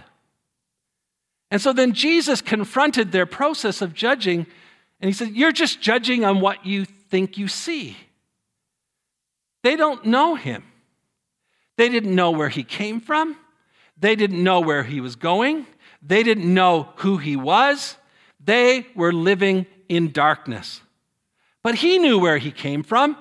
[1.50, 4.46] And so then Jesus confronted their process of judging,
[5.00, 7.96] and he said, You're just judging on what you think you see.
[9.62, 10.64] They don't know him.
[11.76, 13.36] They didn't know where he came from.
[13.98, 15.66] They didn't know where he was going.
[16.02, 17.96] They didn't know who he was.
[18.42, 20.80] They were living in darkness.
[21.62, 23.16] But he knew where he came from.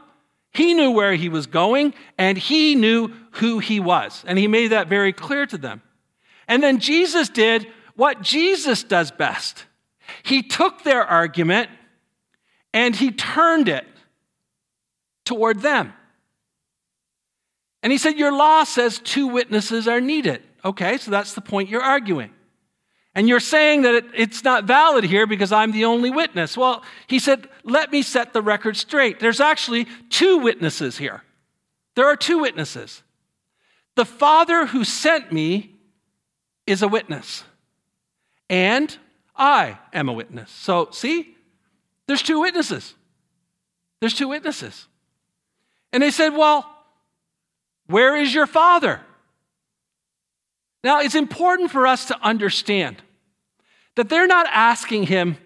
[0.52, 4.24] He knew where he was going, and he knew who he was.
[4.26, 5.82] And he made that very clear to them.
[6.48, 9.66] And then Jesus did what Jesus does best.
[10.24, 11.70] He took their argument
[12.74, 13.86] and he turned it
[15.24, 15.94] toward them.
[17.82, 20.42] And he said, Your law says two witnesses are needed.
[20.64, 22.32] Okay, so that's the point you're arguing.
[23.14, 26.58] And you're saying that it, it's not valid here because I'm the only witness.
[26.58, 29.20] Well, he said, Let me set the record straight.
[29.20, 31.24] There's actually two witnesses here.
[31.96, 33.04] There are two witnesses.
[33.96, 35.76] The Father who sent me
[36.68, 37.44] is a witness,
[38.50, 38.96] and
[39.36, 40.52] I am a witness.
[40.52, 41.36] So, see,
[42.08, 42.94] there's two witnesses.
[44.00, 44.88] There's two witnesses.
[45.92, 46.70] And they said, Well,
[47.88, 49.02] where is your father?
[50.84, 52.98] Now, it's important for us to understand
[53.96, 55.38] that they're not asking him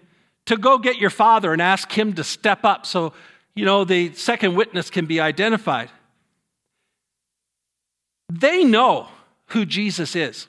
[0.46, 3.12] to go get your father and ask him to step up so,
[3.54, 5.88] you know, the second witness can be identified.
[8.28, 9.08] They know
[9.46, 10.46] who Jesus is.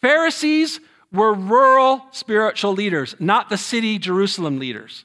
[0.00, 0.80] Pharisees
[1.14, 5.04] were rural spiritual leaders, not the city Jerusalem leaders.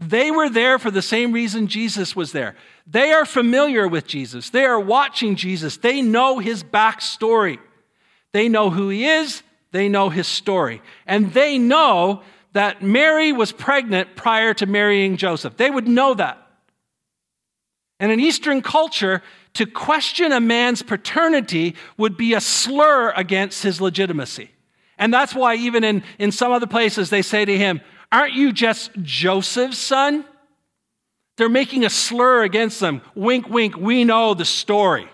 [0.00, 2.54] They were there for the same reason Jesus was there.
[2.86, 4.50] They are familiar with Jesus.
[4.50, 5.76] They are watching Jesus.
[5.76, 7.58] They know his backstory.
[8.32, 9.42] They know who he is.
[9.72, 10.80] They know his story.
[11.06, 15.56] And they know that Mary was pregnant prior to marrying Joseph.
[15.56, 16.46] They would know that.
[17.98, 19.22] And in Eastern culture,
[19.54, 24.52] to question a man's paternity would be a slur against his legitimacy.
[24.98, 27.80] And that's why, even in, in some other places, they say to him,
[28.10, 30.24] Aren't you just Joseph's son?
[31.36, 33.00] They're making a slur against them.
[33.14, 35.08] Wink, wink, we know the story.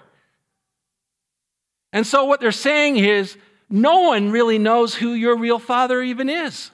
[1.93, 3.37] And so, what they're saying is,
[3.69, 6.71] no one really knows who your real father even is.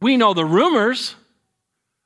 [0.00, 1.14] We know the rumors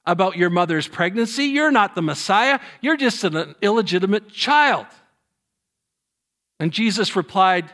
[0.04, 1.44] about your mother's pregnancy.
[1.44, 4.86] You're not the Messiah, you're just an illegitimate child.
[6.60, 7.70] And Jesus replied,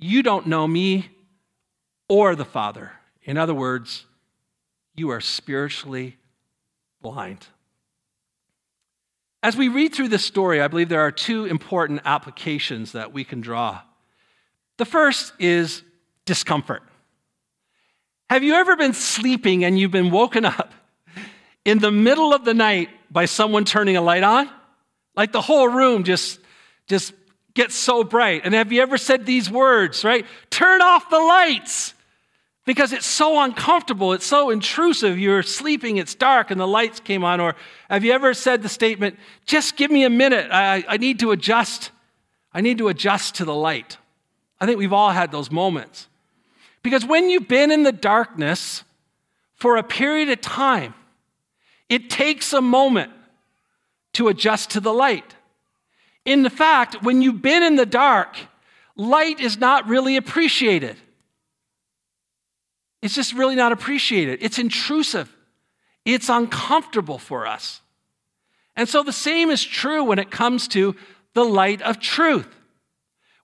[0.00, 1.10] You don't know me
[2.08, 2.92] or the Father.
[3.22, 4.06] In other words,
[4.94, 6.16] you are spiritually
[7.02, 7.46] blind.
[9.42, 13.24] As we read through this story, I believe there are two important applications that we
[13.24, 13.80] can draw.
[14.78, 15.82] The first is
[16.24, 16.82] discomfort.
[18.28, 20.72] Have you ever been sleeping and you've been woken up
[21.64, 24.48] in the middle of the night by someone turning a light on?
[25.16, 26.38] Like the whole room just,
[26.86, 27.12] just
[27.54, 28.42] gets so bright.
[28.44, 30.26] And have you ever said these words, right?
[30.50, 31.94] Turn off the lights
[32.64, 35.18] because it's so uncomfortable, it's so intrusive.
[35.18, 37.40] You're sleeping, it's dark, and the lights came on.
[37.40, 37.56] Or
[37.88, 41.32] have you ever said the statement, just give me a minute, I, I need to
[41.32, 41.90] adjust.
[42.52, 43.96] I need to adjust to the light.
[44.60, 46.06] I think we've all had those moments.
[46.82, 48.84] Because when you've been in the darkness
[49.54, 50.94] for a period of time,
[51.88, 53.12] it takes a moment
[54.12, 55.34] to adjust to the light.
[56.24, 58.36] In fact, when you've been in the dark,
[58.96, 60.96] light is not really appreciated.
[63.02, 64.40] It's just really not appreciated.
[64.42, 65.34] It's intrusive,
[66.04, 67.80] it's uncomfortable for us.
[68.76, 70.96] And so the same is true when it comes to
[71.34, 72.48] the light of truth.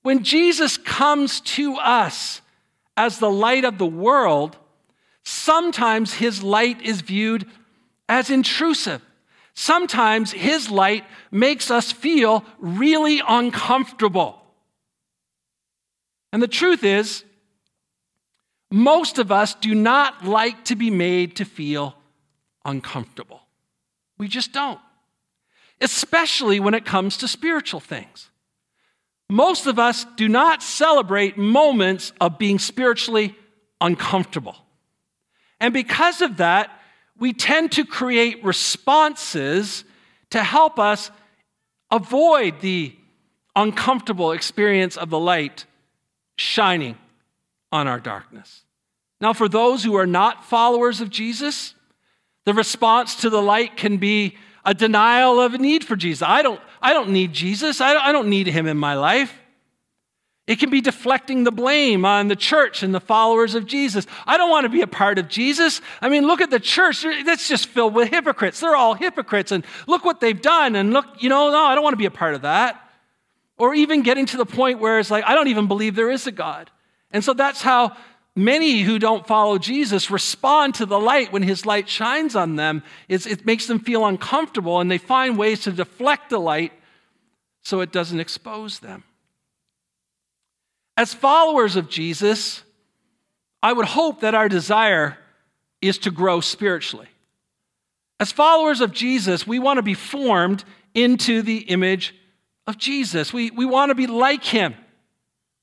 [0.03, 2.41] When Jesus comes to us
[2.97, 4.57] as the light of the world,
[5.25, 7.47] sometimes his light is viewed
[8.09, 9.03] as intrusive.
[9.57, 14.43] Sometimes his light makes us feel really uncomfortable.
[16.31, 17.25] And the truth is,
[18.71, 21.97] most of us do not like to be made to feel
[22.67, 23.41] uncomfortable.
[24.19, 24.81] We just don't,
[25.81, 28.31] especially when it comes to spiritual things.
[29.31, 33.35] Most of us do not celebrate moments of being spiritually
[33.81, 34.57] uncomfortable.
[35.61, 36.71] And because of that,
[37.19, 39.85] we tend to create responses
[40.31, 41.11] to help us
[41.91, 42.95] avoid the
[43.55, 45.65] uncomfortable experience of the light
[46.37, 46.97] shining
[47.73, 48.65] on our darkness.
[49.21, 51.75] Now, for those who are not followers of Jesus,
[52.45, 56.23] the response to the light can be a denial of a need for Jesus.
[56.23, 57.81] I don't, I don't need Jesus.
[57.81, 59.33] I don't, I don't need him in my life.
[60.47, 64.07] It can be deflecting the blame on the church and the followers of Jesus.
[64.27, 65.81] I don't want to be a part of Jesus.
[66.01, 67.05] I mean, look at the church.
[67.25, 68.61] That's just filled with hypocrites.
[68.61, 69.51] They're all hypocrites.
[69.51, 70.77] And look what they've done.
[70.77, 72.81] And look, you know, no, I don't want to be a part of that.
[73.59, 76.29] Or even getting to the point where it's like, I don't even believe there is
[76.29, 76.71] a God.
[77.11, 77.97] And so that's how
[78.37, 82.85] many who don't follow Jesus respond to the light when his light shines on them.
[83.09, 86.73] It's, it makes them feel uncomfortable and they find ways to deflect the light
[87.63, 89.03] so it doesn't expose them.
[90.97, 92.63] As followers of Jesus,
[93.63, 95.19] I would hope that our desire
[95.83, 97.09] is to grow spiritually.
[98.19, 102.15] As followers of Jesus, we want to be formed into the image
[102.67, 103.33] of Jesus.
[103.33, 104.75] We, we want to be like him.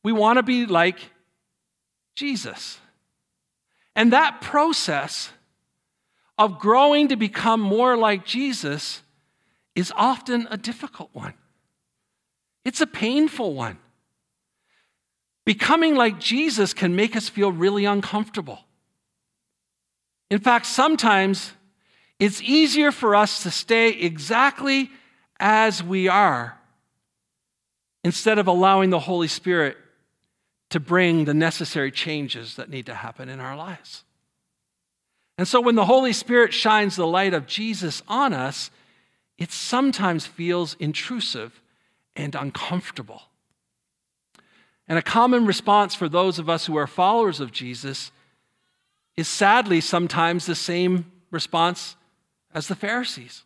[0.03, 0.99] We want to be like
[2.15, 2.79] Jesus.
[3.95, 5.31] And that process
[6.37, 9.01] of growing to become more like Jesus
[9.75, 11.33] is often a difficult one.
[12.65, 13.77] It's a painful one.
[15.45, 18.59] Becoming like Jesus can make us feel really uncomfortable.
[20.29, 21.53] In fact, sometimes
[22.19, 24.89] it's easier for us to stay exactly
[25.39, 26.57] as we are
[28.03, 29.77] instead of allowing the Holy Spirit
[30.69, 34.03] to bring the necessary changes that need to happen in our lives.
[35.37, 38.71] And so when the Holy Spirit shines the light of Jesus on us,
[39.37, 41.61] it sometimes feels intrusive
[42.15, 43.23] and uncomfortable.
[44.87, 48.11] And a common response for those of us who are followers of Jesus
[49.15, 51.95] is sadly sometimes the same response
[52.53, 53.43] as the Pharisees.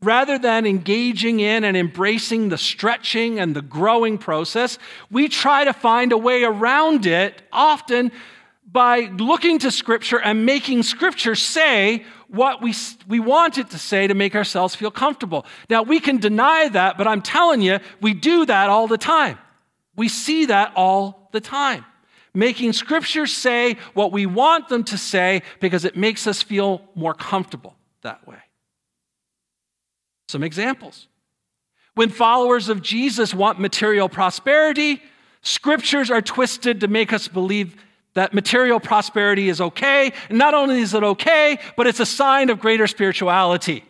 [0.00, 4.78] Rather than engaging in and embracing the stretching and the growing process,
[5.10, 8.12] we try to find a way around it, often
[8.70, 12.74] by looking to Scripture and making Scripture say what we,
[13.08, 15.44] we want it to say to make ourselves feel comfortable.
[15.68, 19.38] Now, we can deny that, but I'm telling you, we do that all the time.
[19.98, 21.84] We see that all the time.
[22.32, 27.14] Making Scripture say what we want them to say because it makes us feel more
[27.14, 28.38] comfortable that way.
[30.28, 31.08] Some examples.
[31.96, 35.02] When followers of Jesus want material prosperity,
[35.42, 37.74] scriptures are twisted to make us believe
[38.14, 40.12] that material prosperity is okay.
[40.28, 43.84] And not only is it okay, but it's a sign of greater spirituality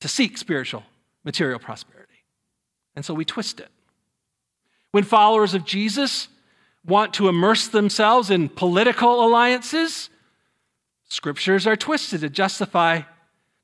[0.00, 0.82] to seek spiritual
[1.22, 2.24] material prosperity.
[2.96, 3.68] And so we twist it.
[4.92, 6.28] When followers of Jesus
[6.84, 10.08] want to immerse themselves in political alliances,
[11.08, 13.02] scriptures are twisted to justify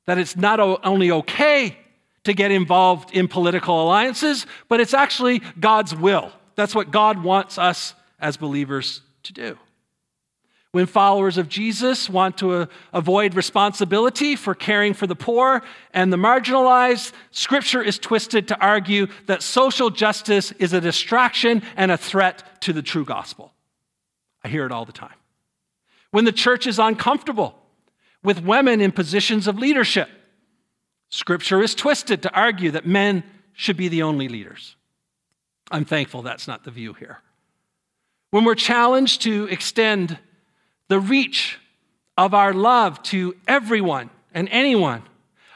[0.05, 1.77] that it's not only okay
[2.23, 6.31] to get involved in political alliances, but it's actually God's will.
[6.55, 9.57] That's what God wants us as believers to do.
[10.75, 15.63] When followers of Jesus want to uh, avoid responsibility for caring for the poor
[15.93, 21.91] and the marginalized, scripture is twisted to argue that social justice is a distraction and
[21.91, 23.53] a threat to the true gospel.
[24.43, 25.15] I hear it all the time.
[26.11, 27.55] When the church is uncomfortable
[28.21, 30.09] with women in positions of leadership.
[31.07, 33.23] Scripture is twisted to argue that men
[33.53, 34.75] should be the only leaders.
[35.71, 37.21] I'm thankful that's not the view here.
[38.31, 40.19] When we're challenged to extend
[40.89, 41.59] the reach
[42.17, 45.03] of our love to everyone and anyone,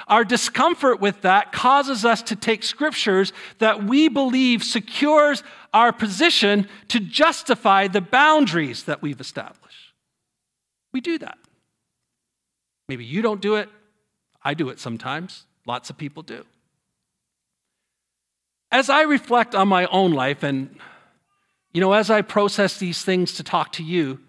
[0.08, 6.68] our discomfort with that causes us to take scriptures that we believe secures our position
[6.88, 9.94] to justify the boundaries that we've established.
[10.92, 11.38] We do that.
[12.88, 13.70] Maybe you don't do it.
[14.44, 15.46] I do it sometimes.
[15.68, 16.44] Lots of people do.
[18.72, 20.76] As I reflect on my own life and,
[21.72, 24.20] you know, as I process these things to talk to you,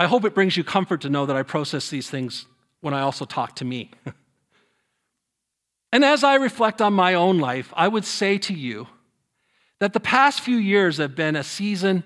[0.00, 2.46] I hope it brings you comfort to know that I process these things
[2.80, 3.90] when I also talk to me.
[5.92, 8.88] and as I reflect on my own life, I would say to you
[9.78, 12.04] that the past few years have been a season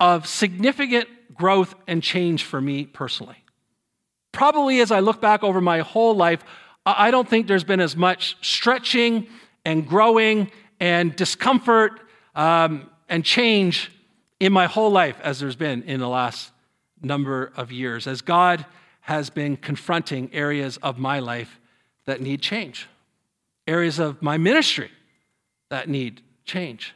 [0.00, 3.44] of significant growth and change for me personally
[4.34, 6.44] probably as I look back over my whole life,
[6.84, 9.28] I don't think there's been as much stretching
[9.64, 12.00] and growing and discomfort
[12.34, 13.90] um, and change
[14.38, 16.50] in my whole life as there's been in the last
[17.04, 18.64] number of years, as God
[19.02, 21.60] has been confronting areas of my life
[22.06, 22.88] that need change,
[23.66, 24.90] areas of my ministry
[25.70, 26.94] that need change.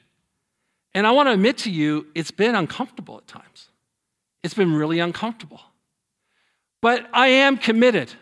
[0.94, 3.68] And I want to admit to you, it's been uncomfortable at times.
[4.42, 5.60] It's been really uncomfortable.
[6.80, 8.12] But I am committed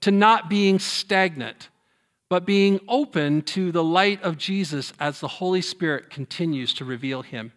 [0.00, 1.68] to not being stagnant,
[2.28, 7.22] but being open to the light of Jesus as the Holy Spirit continues to reveal
[7.22, 7.52] him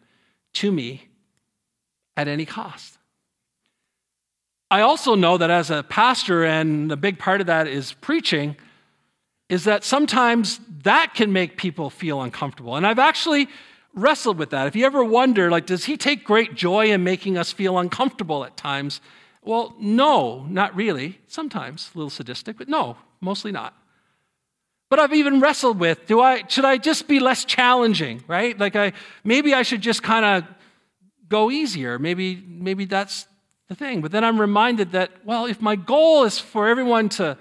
[0.53, 1.07] to me
[2.15, 2.98] at any cost.
[4.71, 8.55] I also know that as a pastor, and a big part of that is preaching,
[9.49, 12.75] is that sometimes that can make people feel uncomfortable.
[12.75, 13.47] And I've actually
[13.95, 14.67] wrestled with that.
[14.67, 18.45] If you ever wonder, like, does he take great joy in making us feel uncomfortable
[18.45, 19.01] at times?
[19.41, 21.19] Well, no, not really.
[21.27, 23.75] Sometimes a little sadistic, but no, mostly not.
[24.89, 28.57] But I've even wrestled with do I should I just be less challenging, right?
[28.57, 28.93] Like I
[29.23, 30.55] maybe I should just kind of
[31.27, 31.99] go easier.
[31.99, 33.27] Maybe maybe that's
[33.69, 34.01] the thing.
[34.01, 37.37] But then I'm reminded that well, if my goal is for everyone to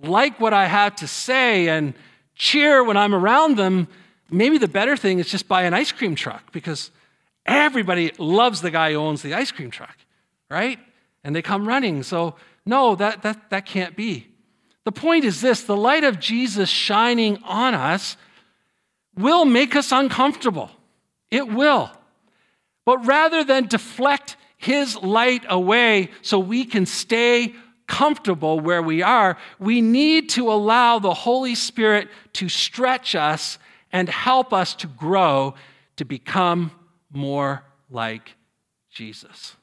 [0.00, 1.94] like what I have to say and
[2.34, 3.88] cheer when I'm around them,
[4.30, 6.90] maybe the better thing is just buy an ice cream truck because
[7.44, 9.96] everybody loves the guy who owns the ice cream truck,
[10.48, 10.78] right?
[11.24, 12.02] and they come running.
[12.02, 12.34] So,
[12.66, 14.28] no, that, that, that can't be.
[14.84, 18.16] The point is this the light of Jesus shining on us
[19.16, 20.70] will make us uncomfortable.
[21.30, 21.90] It will.
[22.84, 27.52] But rather than deflect his light away so we can stay
[27.88, 33.58] comfortable where we are, we need to allow the Holy Spirit to stretch us
[33.92, 35.54] and help us to grow
[35.96, 36.70] to become
[37.10, 38.34] more like
[38.90, 39.56] Jesus.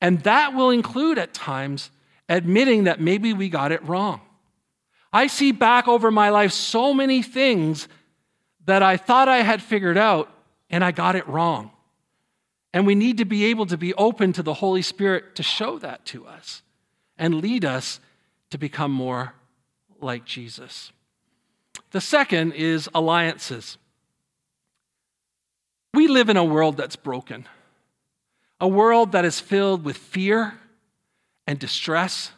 [0.00, 1.90] And that will include at times
[2.28, 4.20] admitting that maybe we got it wrong.
[5.12, 7.88] I see back over my life so many things
[8.66, 10.30] that I thought I had figured out,
[10.70, 11.71] and I got it wrong.
[12.74, 15.78] And we need to be able to be open to the Holy Spirit to show
[15.78, 16.62] that to us
[17.18, 18.00] and lead us
[18.50, 19.34] to become more
[20.00, 20.92] like Jesus.
[21.90, 23.76] The second is alliances.
[25.94, 27.46] We live in a world that's broken,
[28.58, 30.58] a world that is filled with fear
[31.46, 32.32] and distress,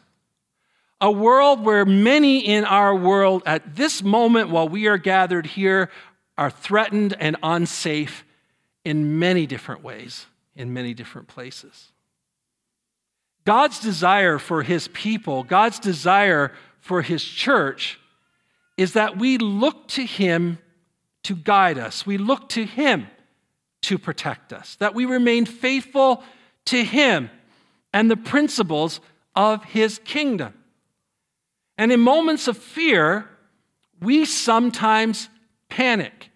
[0.99, 5.89] a world where many in our world at this moment while we are gathered here
[6.37, 8.24] are threatened and unsafe
[8.85, 11.91] in many different ways, in many different places.
[13.43, 17.99] God's desire for his people, God's desire for his church,
[18.77, 20.59] is that we look to him
[21.23, 22.05] to guide us.
[22.05, 23.07] We look to him
[23.81, 26.23] to protect us, that we remain faithful
[26.65, 27.29] to him
[27.93, 28.99] and the principles
[29.35, 30.53] of his kingdom.
[31.77, 33.29] And in moments of fear,
[34.01, 35.29] we sometimes
[35.69, 36.31] panic.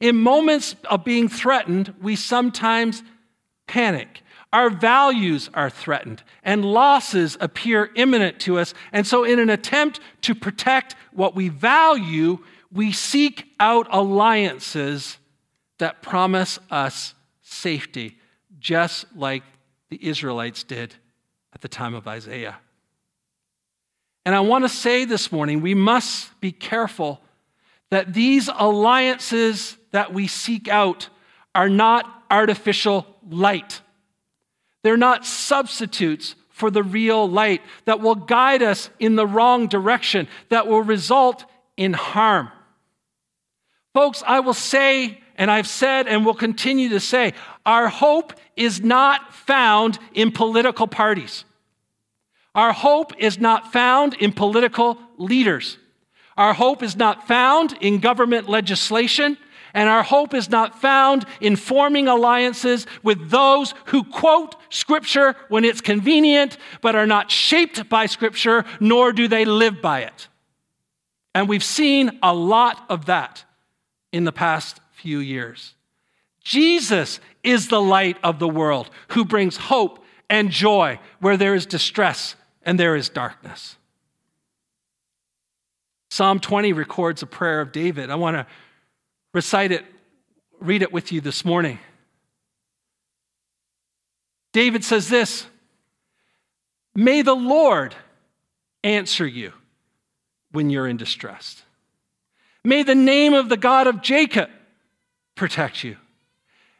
[0.00, 3.02] In moments of being threatened, we sometimes
[3.66, 4.22] panic.
[4.52, 8.72] Our values are threatened, and losses appear imminent to us.
[8.92, 12.38] And so, in an attempt to protect what we value,
[12.70, 15.18] we seek out alliances
[15.78, 18.18] that promise us safety,
[18.60, 19.42] just like
[19.90, 20.94] the Israelites did
[21.52, 22.56] at the time of Isaiah.
[24.24, 27.20] And I want to say this morning we must be careful
[27.90, 31.08] that these alliances that we seek out
[31.54, 33.80] are not artificial light.
[34.82, 40.28] They're not substitutes for the real light that will guide us in the wrong direction,
[40.50, 41.44] that will result
[41.76, 42.50] in harm.
[43.92, 48.80] Folks, I will say, and I've said and will continue to say, our hope is
[48.80, 51.44] not found in political parties.
[52.54, 55.78] Our hope is not found in political leaders.
[56.36, 59.38] Our hope is not found in government legislation,
[59.72, 65.64] and our hope is not found in forming alliances with those who quote Scripture when
[65.64, 70.28] it's convenient, but are not shaped by Scripture, nor do they live by it.
[71.34, 73.44] And we've seen a lot of that
[74.12, 75.74] in the past few years.
[76.42, 81.66] Jesus is the light of the world who brings hope and joy where there is
[81.66, 83.76] distress and there is darkness.
[86.14, 88.08] Psalm 20 records a prayer of David.
[88.08, 88.46] I want to
[89.32, 89.84] recite it,
[90.60, 91.80] read it with you this morning.
[94.52, 95.44] David says this
[96.94, 97.96] May the Lord
[98.84, 99.54] answer you
[100.52, 101.64] when you're in distress.
[102.62, 104.50] May the name of the God of Jacob
[105.34, 105.96] protect you.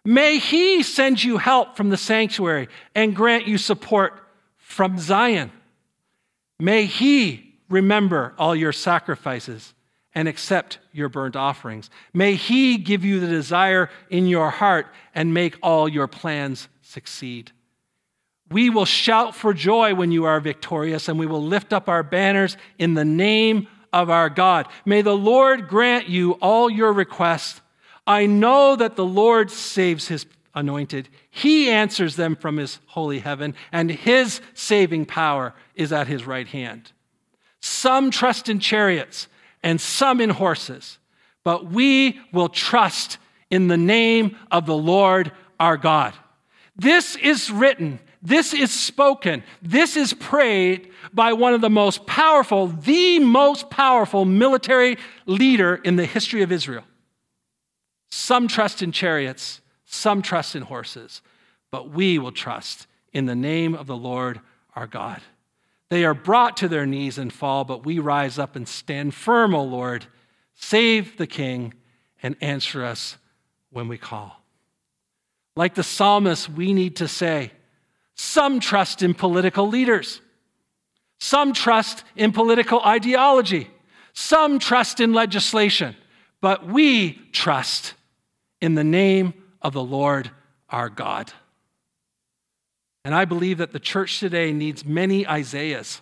[0.05, 4.13] May he send you help from the sanctuary and grant you support
[4.59, 5.51] from Zion.
[6.61, 9.75] May he remember all your sacrifices
[10.15, 11.91] and accept your burnt offerings.
[12.13, 17.51] May he give you the desire in your heart and make all your plans succeed.
[18.51, 22.03] We will shout for joy when you are victorious, and we will lift up our
[22.03, 24.69] banners in the name of our God.
[24.85, 27.63] May the Lord grant you all your requests.
[28.07, 31.09] I know that the Lord saves his anointed.
[31.31, 36.47] He answers them from his holy heaven, and his saving power is at his right
[36.47, 36.93] hand.
[37.65, 39.27] Some trust in chariots
[39.63, 40.99] and some in horses,
[41.45, 43.17] but we will trust
[43.49, 46.13] in the name of the Lord our God.
[46.77, 52.67] This is written, this is spoken, this is prayed by one of the most powerful,
[52.67, 56.85] the most powerful military leader in the history of Israel.
[58.11, 61.23] Some trust in chariots, some trust in horses,
[61.71, 64.43] but we will trust in the name of the Lord
[64.77, 65.23] our God.
[65.91, 69.55] They are brought to their knees and fall, but we rise up and stand firm,
[69.55, 70.07] O Lord.
[70.55, 71.75] Save the king
[72.23, 73.17] and answer us
[73.71, 74.43] when we call.
[75.57, 77.53] Like the psalmist, we need to say,
[78.15, 80.21] some trust in political leaders.
[81.19, 83.71] Some trust in political ideology.
[84.13, 85.97] Some trust in legislation.
[86.41, 87.95] But we trust
[88.61, 90.31] in the name of the Lord
[90.69, 91.33] our God.
[93.05, 96.01] And I believe that the church today needs many Isaiahs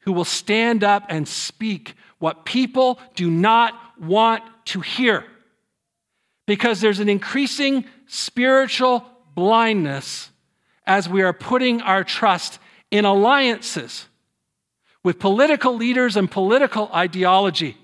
[0.00, 5.24] who will stand up and speak what people do not want to hear.
[6.46, 9.04] Because there's an increasing spiritual
[9.34, 10.30] blindness
[10.86, 12.58] as we are putting our trust
[12.90, 14.06] in alliances
[15.02, 17.76] with political leaders and political ideology.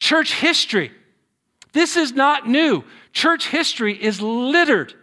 [0.00, 0.90] Church history.
[1.72, 2.84] This is not new.
[3.12, 4.94] Church history is littered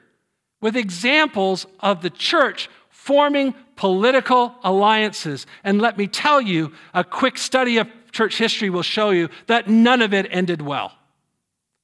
[0.63, 5.45] with examples of the church forming political alliances.
[5.61, 9.67] And let me tell you, a quick study of church history will show you that
[9.67, 10.93] none of it ended well.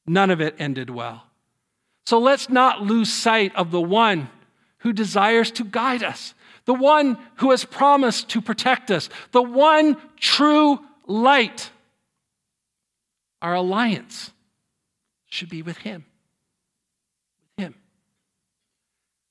[0.08, 1.24] None of it ended well.
[2.06, 4.30] So let's not lose sight of the one
[4.80, 9.98] who desires to guide us, the one who has promised to protect us, the one
[10.16, 11.70] true light.
[13.42, 14.32] Our alliance
[15.26, 16.06] should be with him.
[17.58, 17.76] With him.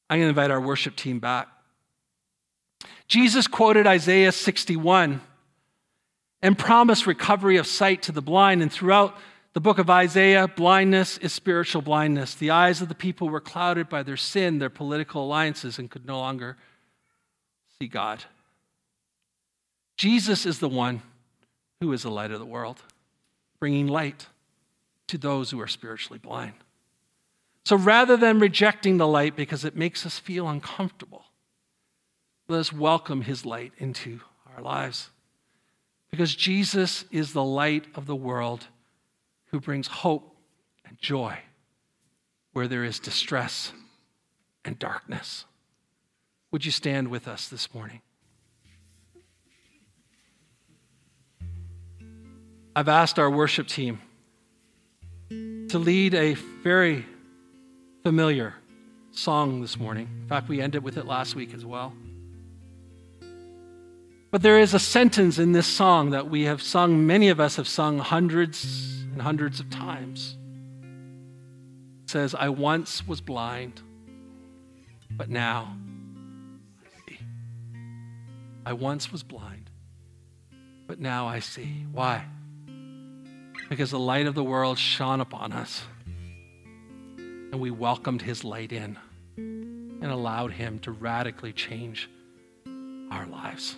[0.08, 1.48] I'm going to invite our worship team back.
[3.06, 5.20] Jesus quoted Isaiah 61
[6.42, 8.62] and promised recovery of sight to the blind.
[8.62, 9.16] And throughout
[9.54, 12.34] the book of Isaiah, blindness is spiritual blindness.
[12.34, 16.06] The eyes of the people were clouded by their sin, their political alliances, and could
[16.06, 16.56] no longer
[17.78, 18.24] see God.
[19.96, 21.02] Jesus is the one
[21.80, 22.82] who is the light of the world,
[23.58, 24.26] bringing light
[25.08, 26.54] to those who are spiritually blind.
[27.68, 31.26] So rather than rejecting the light because it makes us feel uncomfortable,
[32.48, 34.20] let us welcome his light into
[34.56, 35.10] our lives.
[36.10, 38.68] Because Jesus is the light of the world
[39.50, 40.34] who brings hope
[40.86, 41.40] and joy
[42.54, 43.72] where there is distress
[44.64, 45.44] and darkness.
[46.50, 48.00] Would you stand with us this morning?
[52.74, 54.00] I've asked our worship team
[55.28, 57.04] to lead a very
[58.02, 58.54] familiar
[59.10, 60.08] song this morning.
[60.22, 61.92] In fact, we ended with it last week as well.
[64.30, 67.56] But there is a sentence in this song that we have sung, many of us
[67.56, 70.36] have sung hundreds and hundreds of times.
[72.04, 73.80] It says, I once was blind,
[75.10, 75.76] but now
[76.82, 77.18] I see.
[78.66, 79.70] I once was blind,
[80.86, 81.86] but now I see.
[81.90, 82.26] Why?
[83.70, 85.82] Because the light of the world shone upon us,
[87.52, 88.98] and we welcomed his light in
[89.36, 92.08] and allowed him to radically change
[93.10, 93.76] our lives.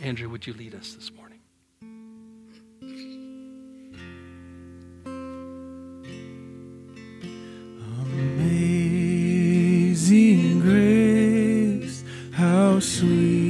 [0.00, 1.40] Andrew, would you lead us this morning?
[9.66, 13.43] Amazing grace, how sweet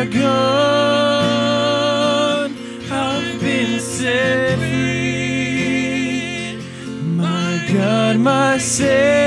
[0.00, 0.20] are gone,
[2.90, 6.16] I've been set free.
[7.16, 9.19] My God, my Savior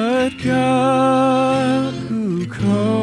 [0.00, 2.99] but God who called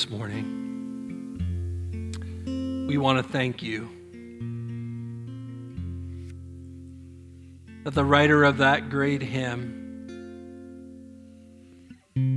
[0.00, 0.46] this morning,
[2.88, 3.86] we want to thank you
[7.84, 9.76] that the writer of that great hymn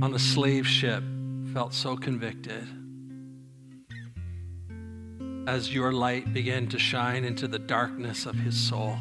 [0.02, 1.02] on a slave ship
[1.54, 2.68] felt so convicted
[5.48, 8.98] as your light began to shine into the darkness of his soul,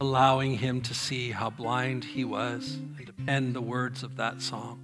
[0.00, 4.40] allowing him to see how blind he was and to pen the words of that
[4.40, 4.83] song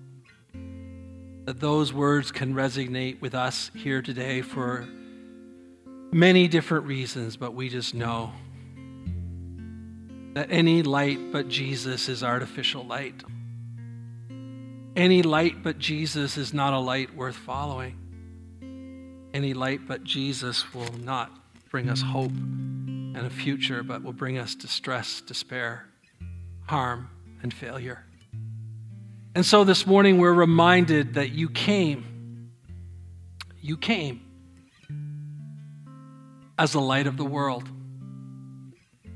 [1.50, 4.88] that those words can resonate with us here today for
[6.12, 8.30] many different reasons, but we just know
[10.34, 13.24] that any light but Jesus is artificial light.
[14.94, 17.96] Any light but Jesus is not a light worth following.
[19.34, 21.32] Any light but Jesus will not
[21.68, 25.88] bring us hope and a future, but will bring us distress, despair,
[26.68, 27.10] harm,
[27.42, 28.04] and failure.
[29.32, 32.50] And so this morning we're reminded that you came.
[33.60, 34.22] You came
[36.58, 37.68] as the light of the world.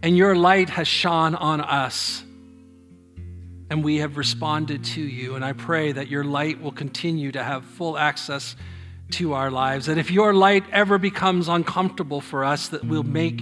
[0.04, 2.22] And your light has shone on us.
[3.70, 5.34] And we have responded to you.
[5.34, 8.54] And I pray that your light will continue to have full access
[9.12, 9.86] to our lives.
[9.86, 13.38] That if your light ever becomes uncomfortable for us, that we'll make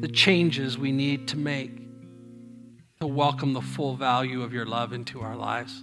[0.00, 1.72] the changes we need to make
[3.00, 5.82] to welcome the full value of your love into our lives.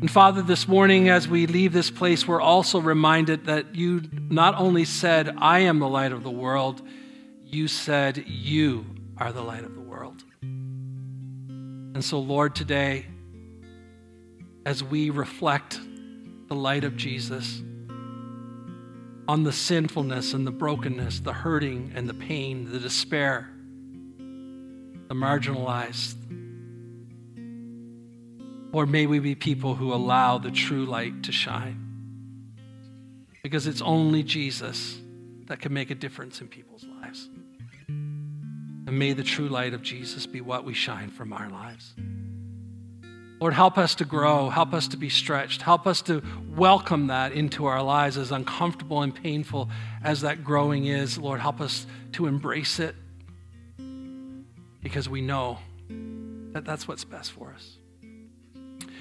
[0.00, 4.56] And Father, this morning as we leave this place, we're also reminded that you not
[4.56, 6.82] only said, I am the light of the world,
[7.44, 8.84] you said, You
[9.18, 10.24] are the light of the world.
[10.42, 13.06] And so, Lord, today,
[14.64, 15.78] as we reflect
[16.48, 17.62] the light of Jesus
[19.28, 23.48] on the sinfulness and the brokenness, the hurting and the pain, the despair,
[25.08, 26.16] the marginalized,
[28.72, 31.78] or may we be people who allow the true light to shine.
[33.42, 34.98] Because it's only Jesus
[35.46, 37.28] that can make a difference in people's lives.
[37.88, 41.94] And may the true light of Jesus be what we shine from our lives.
[43.40, 47.32] Lord, help us to grow, help us to be stretched, help us to welcome that
[47.32, 49.68] into our lives, as uncomfortable and painful
[50.04, 51.18] as that growing is.
[51.18, 52.94] Lord, help us to embrace it
[54.80, 55.58] because we know
[56.52, 57.78] that that's what's best for us.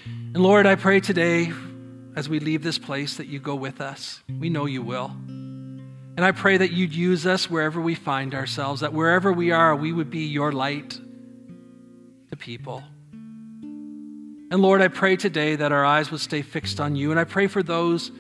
[0.06, 1.52] And Lord, I pray today
[2.16, 4.22] as we leave this place that you go with us.
[4.40, 5.12] We know you will.
[6.18, 9.76] And I pray that you'd use us wherever we find ourselves, that wherever we are,
[9.76, 11.00] we would be your light
[12.30, 12.84] to people.
[13.62, 17.12] And Lord, I pray today that our eyes would stay fixed on you.
[17.12, 18.12] And I pray for those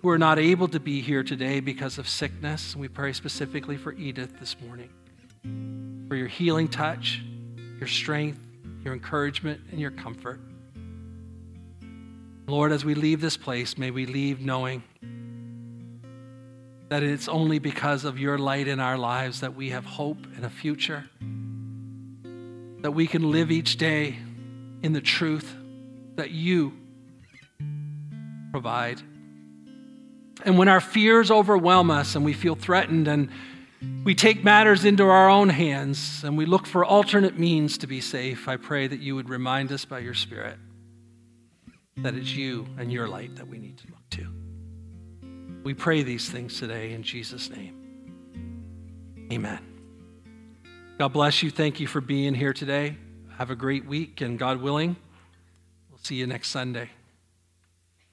[0.00, 2.76] who are not able to be here today because of sickness.
[2.76, 4.90] We pray specifically for Edith this morning,
[6.08, 7.22] for your healing touch,
[7.78, 8.38] your strength,
[8.84, 10.40] your encouragement, and your comfort.
[12.48, 14.82] Lord, as we leave this place, may we leave knowing
[16.88, 20.46] that it's only because of your light in our lives that we have hope and
[20.46, 21.04] a future,
[22.80, 24.16] that we can live each day
[24.82, 25.54] in the truth
[26.16, 26.72] that you
[28.50, 29.02] provide.
[30.46, 33.28] And when our fears overwhelm us and we feel threatened and
[34.04, 38.00] we take matters into our own hands and we look for alternate means to be
[38.00, 40.56] safe, I pray that you would remind us by your Spirit
[42.02, 44.26] that it's you and your light that we need to look to.
[45.64, 47.74] We pray these things today in Jesus' name.
[49.32, 49.60] Amen.
[50.98, 51.50] God bless you.
[51.50, 52.96] Thank you for being here today.
[53.36, 54.96] Have a great week, and God willing,
[55.90, 56.90] we'll see you next Sunday.